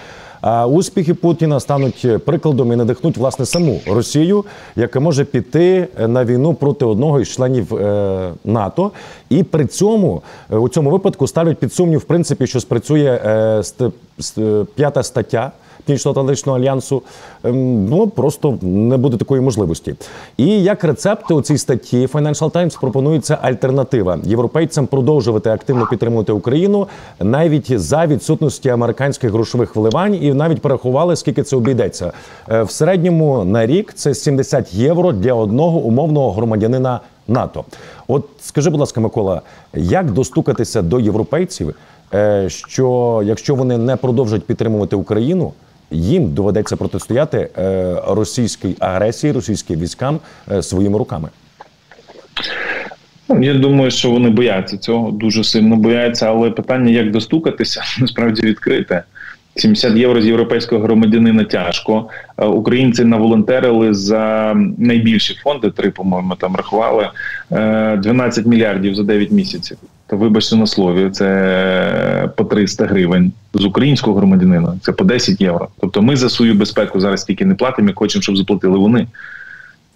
А 0.47 0.67
успіхи 0.67 1.15
Путіна 1.15 1.61
стануть 1.61 2.07
прикладом 2.25 2.73
і 2.73 2.77
надихнуть 2.77 3.17
власне 3.17 3.47
саму 3.47 3.81
Росію, 3.87 4.45
яка 4.77 5.01
може 5.01 5.25
піти 5.25 5.89
на 5.99 6.25
війну 6.25 6.55
проти 6.55 6.85
одного 6.85 7.21
із 7.21 7.29
членів 7.29 7.75
е, 7.75 8.33
НАТО, 8.45 8.91
і 9.29 9.43
при 9.43 9.67
цьому 9.67 10.23
е, 10.53 10.57
у 10.57 10.69
цьому 10.69 10.91
випадку 10.91 11.27
ставлять 11.27 11.59
під 11.59 11.73
сумнів, 11.73 11.99
в 11.99 12.05
принципі, 12.05 12.47
що 12.47 12.61
спрацює 12.61 13.21
е, 14.39 14.65
п'ята 14.75 15.03
стаття. 15.03 15.53
Північно-Атлантичного 15.87 16.59
альянсу 16.59 17.03
ем, 17.45 17.85
ну 17.85 18.07
просто 18.09 18.59
не 18.63 18.97
буде 18.97 19.17
такої 19.17 19.41
можливості. 19.41 19.95
І 20.37 20.63
як 20.63 20.85
рецепти 20.85 21.35
у 21.35 21.43
цій 21.43 21.59
статті 21.59 22.07
Financial 22.07 22.51
Times 22.51 22.81
пропонується 22.81 23.39
альтернатива 23.43 24.19
європейцям 24.25 24.87
продовжувати 24.87 25.51
активно 25.51 25.87
підтримувати 25.87 26.33
Україну 26.33 26.87
навіть 27.21 27.81
за 27.81 28.07
відсутності 28.07 28.69
американських 28.69 29.31
грошових 29.31 29.77
вливань, 29.77 30.15
і 30.15 30.35
навіть 30.35 30.61
порахували, 30.61 31.17
скільки 31.17 31.43
це 31.43 31.57
обійдеться 31.57 32.13
е, 32.51 32.63
в 32.63 32.71
середньому 32.71 33.45
на 33.45 33.67
рік. 33.67 33.93
Це 33.95 34.15
70 34.15 34.75
євро 34.75 35.13
для 35.13 35.35
одного 35.35 35.79
умовного 35.79 36.33
громадянина 36.33 37.01
НАТО. 37.29 37.65
От 38.09 38.25
скажи, 38.41 38.71
будь 38.71 38.81
ласка, 38.81 39.01
Микола, 39.01 39.43
як 39.75 40.11
достукатися 40.11 40.83
до 40.83 41.01
європейців? 41.01 41.75
Е, 42.15 42.49
що 42.49 43.23
якщо 43.25 43.55
вони 43.55 43.79
не 43.79 43.97
продовжать 43.97 44.45
підтримувати 44.45 44.97
Україну, 44.97 45.53
їм 45.91 46.35
доведеться 46.35 46.77
протистояти 46.77 47.49
е, 47.59 47.97
російській 48.07 48.77
агресії, 48.79 49.33
російським 49.33 49.81
військам 49.81 50.21
е, 50.53 50.63
своїми 50.63 50.99
руками. 50.99 51.29
Ну, 53.29 53.43
я 53.43 53.55
думаю, 53.55 53.91
що 53.91 54.11
вони 54.11 54.31
бояться 54.31 54.79
цього, 54.79 55.11
дуже 55.11 55.45
сильно 55.45 55.77
бояться, 55.77 56.27
але 56.27 56.51
питання, 56.51 56.91
як 56.91 57.11
достукатися, 57.11 57.83
насправді 58.01 58.43
відкрите. 58.43 59.03
70 59.57 59.97
євро 59.97 60.23
з 60.23 60.27
європейського 60.27 60.83
громадянина 60.83 61.45
тяжко. 61.45 62.09
Е, 62.39 62.45
українці 62.45 63.05
наволонтерили 63.05 63.95
за 63.95 64.55
найбільші 64.79 65.35
фонди, 65.43 65.71
три, 65.71 65.91
по-моєму, 65.91 66.35
там 66.35 66.57
рахували 66.57 67.11
12 67.51 68.47
мільярдів 68.47 68.95
за 68.95 69.03
9 69.03 69.31
місяців. 69.31 69.79
То 70.07 70.17
вибачте 70.17 70.57
на 70.57 70.67
слові, 70.67 71.11
це 71.11 72.29
по 72.37 72.45
300 72.45 72.87
гривень 72.87 73.33
з 73.55 73.65
українського 73.65 74.17
громадянина. 74.17 74.77
Це 74.83 74.93
по 74.93 75.05
10 75.05 75.41
євро. 75.41 75.69
Тобто, 75.81 76.03
ми 76.03 76.17
за 76.17 76.29
свою 76.29 76.55
безпеку 76.55 77.01
зараз 77.01 77.25
тільки 77.25 77.45
не 77.45 77.55
платимо, 77.55 77.89
як 77.89 77.99
хочемо, 77.99 78.23
щоб 78.23 78.37
заплатили 78.37 78.79
вони. 78.79 79.07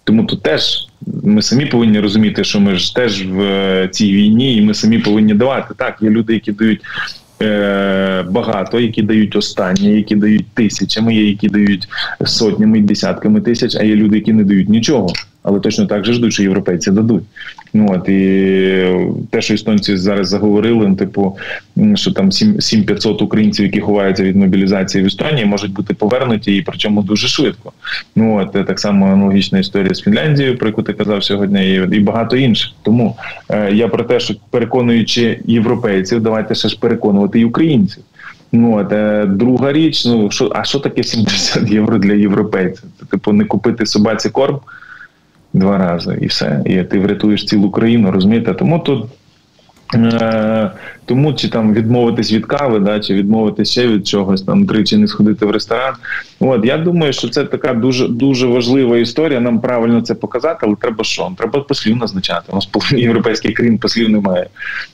Тому 0.03 0.23
тут 0.23 0.43
теж 0.43 0.87
ми 1.23 1.41
самі 1.41 1.65
повинні 1.65 1.99
розуміти, 1.99 2.43
що 2.43 2.59
ми 2.59 2.75
ж 2.75 2.95
теж 2.95 3.27
в 3.27 3.41
е, 3.41 3.87
цій 3.91 4.11
війні, 4.11 4.55
і 4.57 4.61
ми 4.61 4.73
самі 4.73 4.99
повинні 4.99 5.33
давати. 5.33 5.73
Так, 5.77 5.97
є 6.01 6.09
люди, 6.09 6.33
які 6.33 6.51
дають 6.51 6.81
е, 7.41 8.25
багато, 8.29 8.79
які 8.79 9.01
дають 9.01 9.35
останні, 9.35 9.95
які 9.95 10.15
дають 10.15 10.47
тисячами, 10.53 11.15
є 11.15 11.29
які 11.29 11.49
дають 11.49 11.87
сотнями, 12.25 12.81
десятками 12.81 13.41
тисяч, 13.41 13.75
а 13.75 13.83
є 13.83 13.95
люди, 13.95 14.15
які 14.15 14.33
не 14.33 14.43
дають 14.43 14.69
нічого. 14.69 15.13
Але 15.49 15.59
точно 15.59 15.85
так 15.85 16.05
же 16.05 16.13
ждуть, 16.13 16.33
що 16.33 16.43
європейці 16.43 16.91
дадуть. 16.91 17.23
Ну 17.73 17.87
от 17.89 18.09
і 18.09 18.21
те, 19.29 19.41
що 19.41 19.53
естонці 19.53 19.97
зараз 19.97 20.29
заговорили, 20.29 20.87
ну, 20.87 20.95
типу, 20.95 21.37
що 21.95 22.11
там 22.11 22.31
7500 22.31 23.21
українців, 23.21 23.65
які 23.65 23.79
ховаються 23.79 24.23
від 24.23 24.35
мобілізації 24.35 25.03
в 25.03 25.07
Естонії, 25.07 25.45
можуть 25.45 25.73
бути 25.73 25.93
повернуті, 25.93 26.55
і 26.55 26.61
причому 26.61 27.01
дуже 27.01 27.27
швидко. 27.27 27.71
Ну 28.15 28.37
от 28.37 28.67
так 28.67 28.79
само 28.79 29.05
аналогічна 29.05 29.59
історія 29.59 29.93
з 29.93 30.01
Фінляндією, 30.01 30.57
про 30.57 30.67
яку 30.67 30.83
ти 30.83 30.93
казав 30.93 31.23
сьогодні, 31.23 31.71
і, 31.73 31.95
і 31.97 31.99
багато 31.99 32.37
інших. 32.37 32.71
Тому 32.81 33.15
е, 33.49 33.71
я 33.73 33.87
про 33.87 34.03
те, 34.03 34.19
що 34.19 34.33
переконуючи 34.49 35.39
європейців, 35.45 36.21
давайте 36.21 36.55
ще 36.55 36.69
ж 36.69 36.79
переконувати 36.79 37.39
і 37.39 37.45
українців. 37.45 38.03
Ну 38.51 38.77
от 38.77 38.91
е, 38.91 39.25
друга 39.25 39.73
річ, 39.73 40.05
ну 40.05 40.31
що 40.31 40.51
а 40.55 40.63
що 40.63 40.79
таке 40.79 41.03
70 41.03 41.71
євро 41.71 41.97
для 41.97 42.13
європейців? 42.13 42.83
Це 42.99 43.05
типу 43.05 43.33
не 43.33 43.45
купити 43.45 43.85
собаці 43.85 44.29
корм 44.29 44.59
два 45.53 45.77
рази 45.77 46.17
і 46.21 46.25
все. 46.25 46.61
І 46.65 46.83
ти 46.83 46.99
врятуєш 46.99 47.45
цілу 47.45 47.71
країну, 47.71 48.11
розумієте? 48.11 48.53
Тому 48.53 48.79
тут. 48.79 49.05
Е, 49.95 50.71
тому 51.05 51.33
чи 51.33 51.49
там 51.49 51.73
відмовитись 51.73 52.31
від 52.31 52.45
кави, 52.45 52.79
да, 52.79 52.99
чи 52.99 53.13
відмовитись 53.13 53.71
ще 53.71 53.87
від 53.87 54.07
чогось, 54.07 54.41
там 54.41 54.65
тричі 54.65 54.97
не 54.97 55.07
сходити 55.07 55.45
в 55.45 55.51
ресторан. 55.51 55.93
От 56.39 56.65
я 56.65 56.77
думаю, 56.77 57.13
що 57.13 57.29
це 57.29 57.43
така 57.43 57.73
дуже 57.73 58.07
дуже 58.07 58.47
важлива 58.47 58.97
історія. 58.97 59.39
Нам 59.39 59.59
правильно 59.59 60.01
це 60.01 60.15
показати, 60.15 60.59
але 60.61 60.75
треба 60.75 61.03
що? 61.03 61.31
Треба 61.37 61.59
послів 61.59 61.97
назначати. 61.97 62.43
У 62.51 62.55
нас 62.55 62.65
половині 62.65 63.01
європейських 63.01 63.53
країн 63.53 63.77
послів 63.77 64.09
немає. 64.09 64.47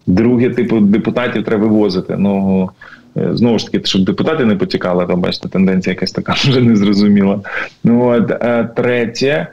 Друге, 0.07 0.49
типу, 0.49 0.79
депутатів 0.79 1.43
треба 1.43 1.67
вивозити. 1.67 2.15
Ну 2.17 2.69
е, 3.17 3.29
знову 3.33 3.59
ж 3.59 3.65
таки, 3.65 3.85
щоб 3.85 4.05
депутати 4.05 4.45
не 4.45 4.55
потікали, 4.55 5.05
там 5.05 5.21
бачите, 5.21 5.49
тенденція 5.49 5.93
якась 5.93 6.11
така 6.11 6.33
вже 6.37 6.61
незрозуміла. 6.61 7.39
Ну 7.83 8.07
от 8.07 8.31
е, 8.31 8.69
третє 8.75 9.47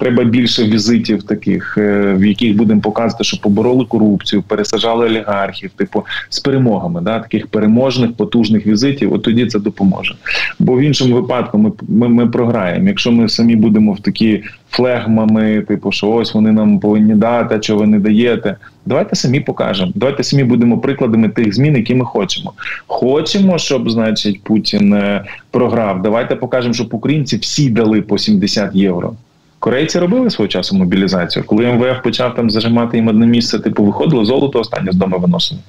треба 0.00 0.24
більше 0.24 0.64
візитів 0.64 1.22
таких, 1.22 1.78
е, 1.78 2.14
в 2.18 2.24
яких 2.24 2.56
будемо 2.56 2.80
показувати, 2.80 3.24
що 3.24 3.40
побороли 3.40 3.84
корупцію, 3.84 4.42
пересажали 4.42 5.06
олігархів, 5.06 5.70
типу 5.70 6.04
з 6.28 6.40
перемогами, 6.40 7.00
да 7.00 7.20
таких 7.20 7.46
переможних 7.46 8.12
потужних 8.12 8.66
візитів. 8.66 9.12
От 9.12 9.22
тоді 9.22 9.46
це 9.46 9.58
допоможе. 9.58 10.14
Бо 10.58 10.76
в 10.76 10.80
іншому 10.80 11.14
випадку 11.14 11.58
ми 11.58 11.72
ми, 11.88 12.08
ми 12.08 12.26
програємо. 12.26 12.88
Якщо 12.88 13.12
ми 13.12 13.28
самі 13.28 13.56
будемо 13.56 13.92
в 13.92 14.00
такі 14.00 14.42
флегмами, 14.70 15.64
типу, 15.68 15.92
що 15.92 16.10
ось 16.10 16.34
вони 16.34 16.52
нам 16.52 16.80
повинні 16.80 17.14
дати, 17.14 17.62
що 17.62 17.76
ви 17.76 17.86
не 17.86 17.98
даєте. 17.98 18.56
Давайте 18.86 19.16
самі 19.16 19.40
покажемо. 19.40 19.92
Давайте 19.94 20.22
самі 20.22 20.44
будемо 20.44 20.78
прикладами 20.78 21.28
тих 21.28 21.54
змін, 21.54 21.76
які 21.76 21.94
ми 21.94 22.04
хочемо. 22.04 22.52
Хочемо, 22.86 23.58
щоб, 23.58 23.90
значить, 23.90 24.42
Путін 24.42 24.94
е, 24.94 25.24
програв. 25.50 26.02
Давайте 26.02 26.36
покажемо, 26.36 26.74
щоб 26.74 26.88
українці 26.94 27.36
всі 27.36 27.70
дали 27.70 28.02
по 28.02 28.18
70 28.18 28.74
євро. 28.74 29.14
Корейці 29.58 29.98
робили 29.98 30.30
свого 30.30 30.48
часу 30.48 30.76
мобілізацію. 30.76 31.44
Коли 31.44 31.66
МВФ 31.66 32.02
почав 32.02 32.34
там 32.34 32.50
зажимати 32.50 32.96
їм 32.96 33.08
одне 33.08 33.26
місце, 33.26 33.58
типу 33.58 33.84
виходило 33.84 34.24
золото 34.24 34.60
останнє 34.60 34.92
з 34.92 34.96
дому 34.96 35.18
виносили. 35.18 35.60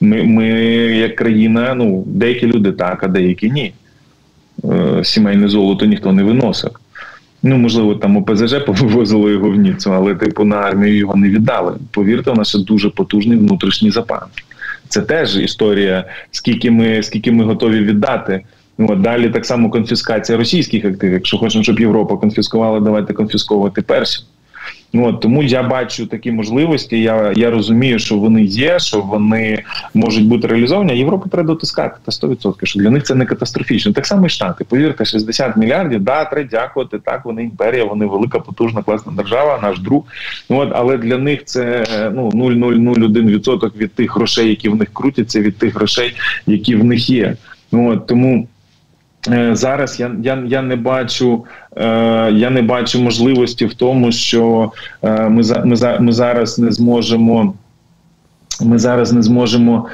Ми, 0.00 0.22
ми, 0.22 0.46
як 0.96 1.16
країна, 1.16 1.74
ну 1.74 2.04
деякі 2.06 2.46
люди 2.46 2.72
так, 2.72 3.02
а 3.02 3.08
деякі 3.08 3.50
ні. 3.50 3.72
Е, 4.64 5.04
сімейне 5.04 5.48
золото 5.48 5.86
ніхто 5.86 6.12
не 6.12 6.22
виносив. 6.22 6.70
Ну, 7.48 7.56
можливо, 7.56 7.94
там 7.94 8.16
ОПЗЖ 8.16 8.54
повивозило 8.66 9.30
його 9.30 9.50
в 9.50 9.56
Ніцу, 9.56 9.94
але 9.94 10.14
типу 10.14 10.44
на 10.44 10.56
армію 10.56 10.96
його 10.96 11.16
не 11.16 11.28
віддали. 11.28 11.74
Повірте, 11.90 12.30
у 12.30 12.34
нас 12.34 12.48
ще 12.48 12.58
дуже 12.58 12.90
потужний 12.90 13.38
внутрішній 13.38 13.90
запас. 13.90 14.22
Це 14.88 15.02
теж 15.02 15.36
історія, 15.36 16.04
скільки 16.30 16.70
ми 16.70 17.02
скільки 17.02 17.32
ми 17.32 17.44
готові 17.44 17.80
віддати. 17.80 18.44
Ну, 18.78 18.86
от 18.90 19.00
далі 19.00 19.28
так 19.28 19.46
само 19.46 19.70
конфіскація 19.70 20.38
російських 20.38 20.84
активів. 20.84 21.12
Якщо 21.12 21.38
хочемо, 21.38 21.64
щоб 21.64 21.80
Європа 21.80 22.16
конфіскувала, 22.16 22.80
давайте 22.80 23.12
конфісковувати 23.12 23.82
перші. 23.82 24.20
Ну 24.92 25.08
от 25.08 25.20
тому 25.20 25.42
я 25.42 25.62
бачу 25.62 26.06
такі 26.06 26.32
можливості. 26.32 27.00
Я 27.00 27.32
я 27.36 27.50
розумію, 27.50 27.98
що 27.98 28.16
вони 28.16 28.42
є, 28.42 28.78
що 28.78 29.00
вони 29.00 29.62
можуть 29.94 30.26
бути 30.26 30.46
реалізовані. 30.46 30.92
а 30.92 30.94
Європу 30.94 31.28
треба 31.28 31.46
дотискати 31.46 31.96
та 32.04 32.12
100%, 32.12 32.66
що 32.66 32.80
для 32.80 32.90
них 32.90 33.02
це 33.02 33.14
не 33.14 33.26
катастрофічно. 33.26 33.92
Так 33.92 34.06
само 34.06 34.26
і 34.26 34.28
штати. 34.28 34.64
Повірте, 34.64 35.04
60 35.04 35.56
мільярдів. 35.56 36.00
Да, 36.00 36.24
треба 36.24 36.48
дякувати. 36.50 36.98
Так 36.98 37.24
вони 37.24 37.42
імперія, 37.42 37.84
вони 37.84 38.06
велика, 38.06 38.38
потужна, 38.38 38.82
класна 38.82 39.12
держава, 39.12 39.58
наш 39.62 39.78
друг. 39.78 40.04
Ну 40.50 40.58
от 40.58 40.72
але 40.72 40.96
для 40.96 41.18
них 41.18 41.44
це 41.44 41.84
ну 42.14 42.28
0,001% 42.28 43.76
від 43.76 43.92
тих 43.92 44.14
грошей, 44.14 44.48
які 44.48 44.68
в 44.68 44.76
них 44.76 44.88
крутяться, 44.92 45.40
від 45.40 45.56
тих 45.56 45.74
грошей, 45.74 46.14
які 46.46 46.76
в 46.76 46.84
них 46.84 47.10
є. 47.10 47.36
Ну 47.72 47.92
от 47.92 48.06
тому. 48.06 48.48
Е, 49.26 49.56
зараз 49.56 50.00
я 50.00 50.10
я, 50.22 50.44
я 50.46 50.62
не 50.62 50.76
бачу 50.76 51.44
е, 51.76 51.84
я 52.32 52.50
не 52.50 52.62
бачу 52.62 53.00
можливості 53.00 53.66
в 53.66 53.74
тому, 53.74 54.12
що 54.12 54.72
е, 55.02 55.28
ми 55.28 55.42
ми, 55.64 55.76
ми 56.00 56.12
зараз 56.12 56.58
не 56.58 56.72
зможемо. 56.72 57.54
Ми 58.60 58.78
зараз 58.78 59.12
не 59.12 59.22
зможемо 59.22 59.88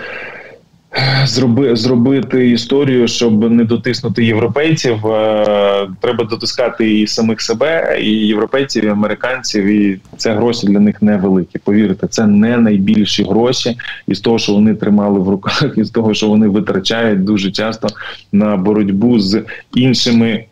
зроби, 1.26 1.76
зробити 1.76 2.50
історію, 2.50 3.08
щоб 3.08 3.50
не 3.50 3.64
дотиснути 3.64 4.24
європейців. 4.24 5.06
Е, 5.06 5.88
треба 6.00 6.24
дотискати 6.24 7.00
і 7.00 7.06
самих 7.06 7.40
себе, 7.40 7.98
і 8.02 8.10
європейців, 8.10 8.84
і 8.84 8.88
американців. 8.88 9.64
І 9.64 10.00
це 10.16 10.34
гроші 10.34 10.66
для 10.66 10.80
них 10.80 11.02
невеликі. 11.02 11.58
Повірте, 11.58 12.06
це 12.06 12.26
не 12.26 12.56
найбільші 12.58 13.22
гроші 13.22 13.76
із 14.06 14.20
того, 14.20 14.38
що 14.38 14.52
вони 14.52 14.74
тримали 14.74 15.20
в 15.20 15.28
руках, 15.28 15.74
із 15.76 15.90
того, 15.90 16.14
що 16.14 16.28
вони 16.28 16.48
витрачають 16.48 17.24
дуже 17.24 17.50
часто 17.50 17.88
на 18.32 18.56
боротьбу 18.56 19.20
з 19.20 19.42
іншими. 19.74 20.44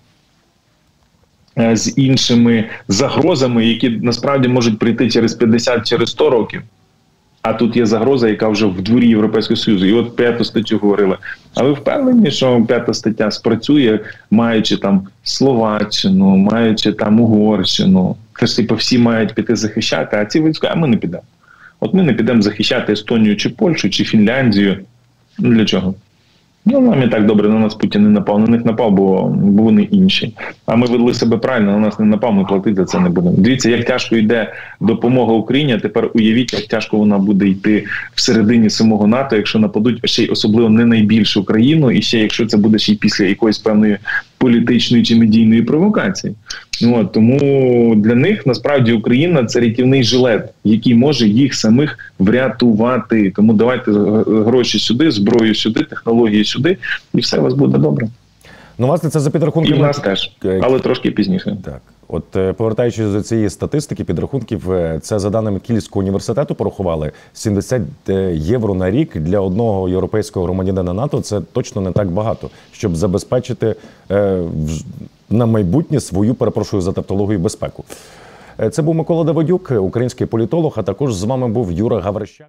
Е, 1.58 1.76
з 1.76 1.98
іншими 1.98 2.64
загрозами, 2.88 3.66
які 3.66 3.90
насправді 3.90 4.48
можуть 4.48 4.78
прийти 4.78 5.10
через 5.10 5.34
50 5.34 5.86
через 5.86 6.10
100 6.10 6.30
років. 6.30 6.62
А 7.42 7.52
тут 7.52 7.76
є 7.76 7.86
загроза, 7.86 8.28
яка 8.28 8.48
вже 8.48 8.66
в 8.66 8.82
дворі 8.82 9.08
Європейського 9.08 9.56
Союзу. 9.56 9.86
І 9.86 9.92
от 9.92 10.16
п'яту 10.16 10.44
статтю 10.44 10.78
говорили. 10.78 11.16
А 11.54 11.62
ви 11.62 11.72
впевнені, 11.72 12.30
що 12.30 12.64
п'ята 12.68 12.94
стаття 12.94 13.30
спрацює, 13.30 14.00
маючи 14.30 14.76
там 14.76 15.08
Словаччину, 15.22 16.36
маючи 16.36 16.92
там 16.92 17.20
Угорщину? 17.20 18.16
Це 18.40 18.46
ж 18.46 18.56
типу 18.56 18.74
всі 18.74 18.98
мають 18.98 19.34
піти 19.34 19.56
захищати, 19.56 20.16
а 20.16 20.24
ці 20.24 20.42
війська, 20.42 20.68
а 20.72 20.74
ми 20.74 20.88
не 20.88 20.96
підемо. 20.96 21.22
От 21.80 21.94
ми 21.94 22.02
не 22.02 22.12
підемо 22.12 22.42
захищати 22.42 22.92
Естонію 22.92 23.36
чи 23.36 23.50
Польщу, 23.50 23.90
чи 23.90 24.04
Фінляндію. 24.04 24.78
Ну 25.38 25.54
для 25.54 25.64
чого? 25.64 25.94
Ну, 26.64 26.80
нам 26.80 27.02
і 27.02 27.08
так 27.08 27.26
добре, 27.26 27.48
на 27.48 27.58
нас 27.58 27.74
Путін 27.74 28.02
не 28.02 28.08
напав. 28.08 28.38
На 28.38 28.46
них 28.46 28.64
напав, 28.64 28.92
бо, 28.92 29.28
бо 29.28 29.62
вони 29.62 29.82
інші. 29.82 30.34
А 30.66 30.76
ми 30.76 30.86
ведли 30.86 31.14
себе 31.14 31.36
правильно, 31.36 31.72
на 31.72 31.78
нас 31.78 31.98
не 31.98 32.06
напав, 32.06 32.34
ми 32.34 32.44
платити 32.44 32.76
за 32.76 32.84
це 32.84 33.00
не 33.00 33.08
будемо. 33.08 33.36
Дивіться, 33.38 33.70
як 33.70 33.84
тяжко 33.84 34.16
йде 34.16 34.52
допомога 34.80 35.32
Україні. 35.32 35.72
а 35.72 35.78
Тепер 35.78 36.10
уявіть, 36.14 36.52
як 36.52 36.66
тяжко 36.66 36.96
вона 36.98 37.18
буде 37.18 37.48
йти 37.48 37.84
всередині 38.14 38.70
самого 38.70 39.06
НАТО, 39.06 39.36
якщо 39.36 39.58
нападуть 39.58 40.00
ще 40.04 40.22
й 40.22 40.28
особливо 40.28 40.70
не 40.70 40.84
найбільшу 40.84 41.44
країну, 41.44 41.90
і 41.90 42.02
ще 42.02 42.18
якщо 42.18 42.46
це 42.46 42.56
буде 42.56 42.78
ще 42.78 42.92
й 42.92 42.96
після 42.96 43.24
якоїсь 43.24 43.58
певної 43.58 43.98
політичної 44.38 45.04
чи 45.04 45.16
медійної 45.16 45.62
провокації. 45.62 46.34
Ну 46.82 47.00
от, 47.00 47.12
тому 47.12 47.94
для 47.96 48.14
них 48.14 48.46
насправді 48.46 48.92
Україна 48.92 49.44
це 49.44 49.60
рятівний 49.60 50.02
жилет, 50.04 50.50
який 50.64 50.94
може 50.94 51.28
їх 51.28 51.54
самих 51.54 51.98
врятувати. 52.18 53.32
Тому 53.36 53.52
давайте 53.52 53.90
гроші 54.26 54.78
сюди, 54.78 55.10
зброю 55.10 55.54
сюди, 55.54 55.84
технології 55.84 56.44
сюди, 56.44 56.76
і 57.14 57.18
все 57.20 57.38
у 57.38 57.42
вас 57.42 57.54
буде 57.54 57.78
добре. 57.78 58.08
Ну, 58.78 58.86
власне, 58.86 59.10
це 59.10 59.20
за 59.20 59.30
підрахунками. 59.30 59.76
І 59.76 59.78
в 59.78 59.82
нас 59.82 59.98
теж, 59.98 60.32
але 60.62 60.78
трошки 60.78 61.10
пізніше. 61.10 61.56
Так. 61.64 61.80
От 62.14 62.36
е, 62.36 62.52
повертаючись 62.52 63.12
до 63.12 63.22
цієї 63.22 63.50
статистики, 63.50 64.04
підрахунків, 64.04 64.72
е, 64.72 64.98
це 65.02 65.18
за 65.18 65.30
даними 65.30 65.60
Кільського 65.60 66.00
університету 66.00 66.54
порахували 66.54 67.12
70 67.32 67.82
е, 68.08 68.34
євро 68.34 68.74
на 68.74 68.90
рік 68.90 69.18
для 69.18 69.40
одного 69.40 69.88
європейського 69.88 70.46
громадянина 70.46 70.92
НАТО. 70.92 71.20
Це 71.20 71.40
точно 71.40 71.82
не 71.82 71.92
так 71.92 72.10
багато, 72.10 72.50
щоб 72.72 72.96
забезпечити 72.96 73.74
на 75.30 75.46
майбутнє 75.46 76.00
свою 76.00 76.34
перепрошую 76.34 76.82
за 76.82 76.92
тавтологію 76.92 77.38
безпеку. 77.38 77.84
Це 78.70 78.82
був 78.82 78.94
Микола 78.94 79.24
Давидюк, 79.24 79.72
український 79.80 80.26
політолог. 80.26 80.74
А 80.76 80.82
також 80.82 81.14
з 81.14 81.24
вами 81.24 81.48
був 81.48 81.72
Юра 81.72 82.00
Гаврищак. 82.00 82.48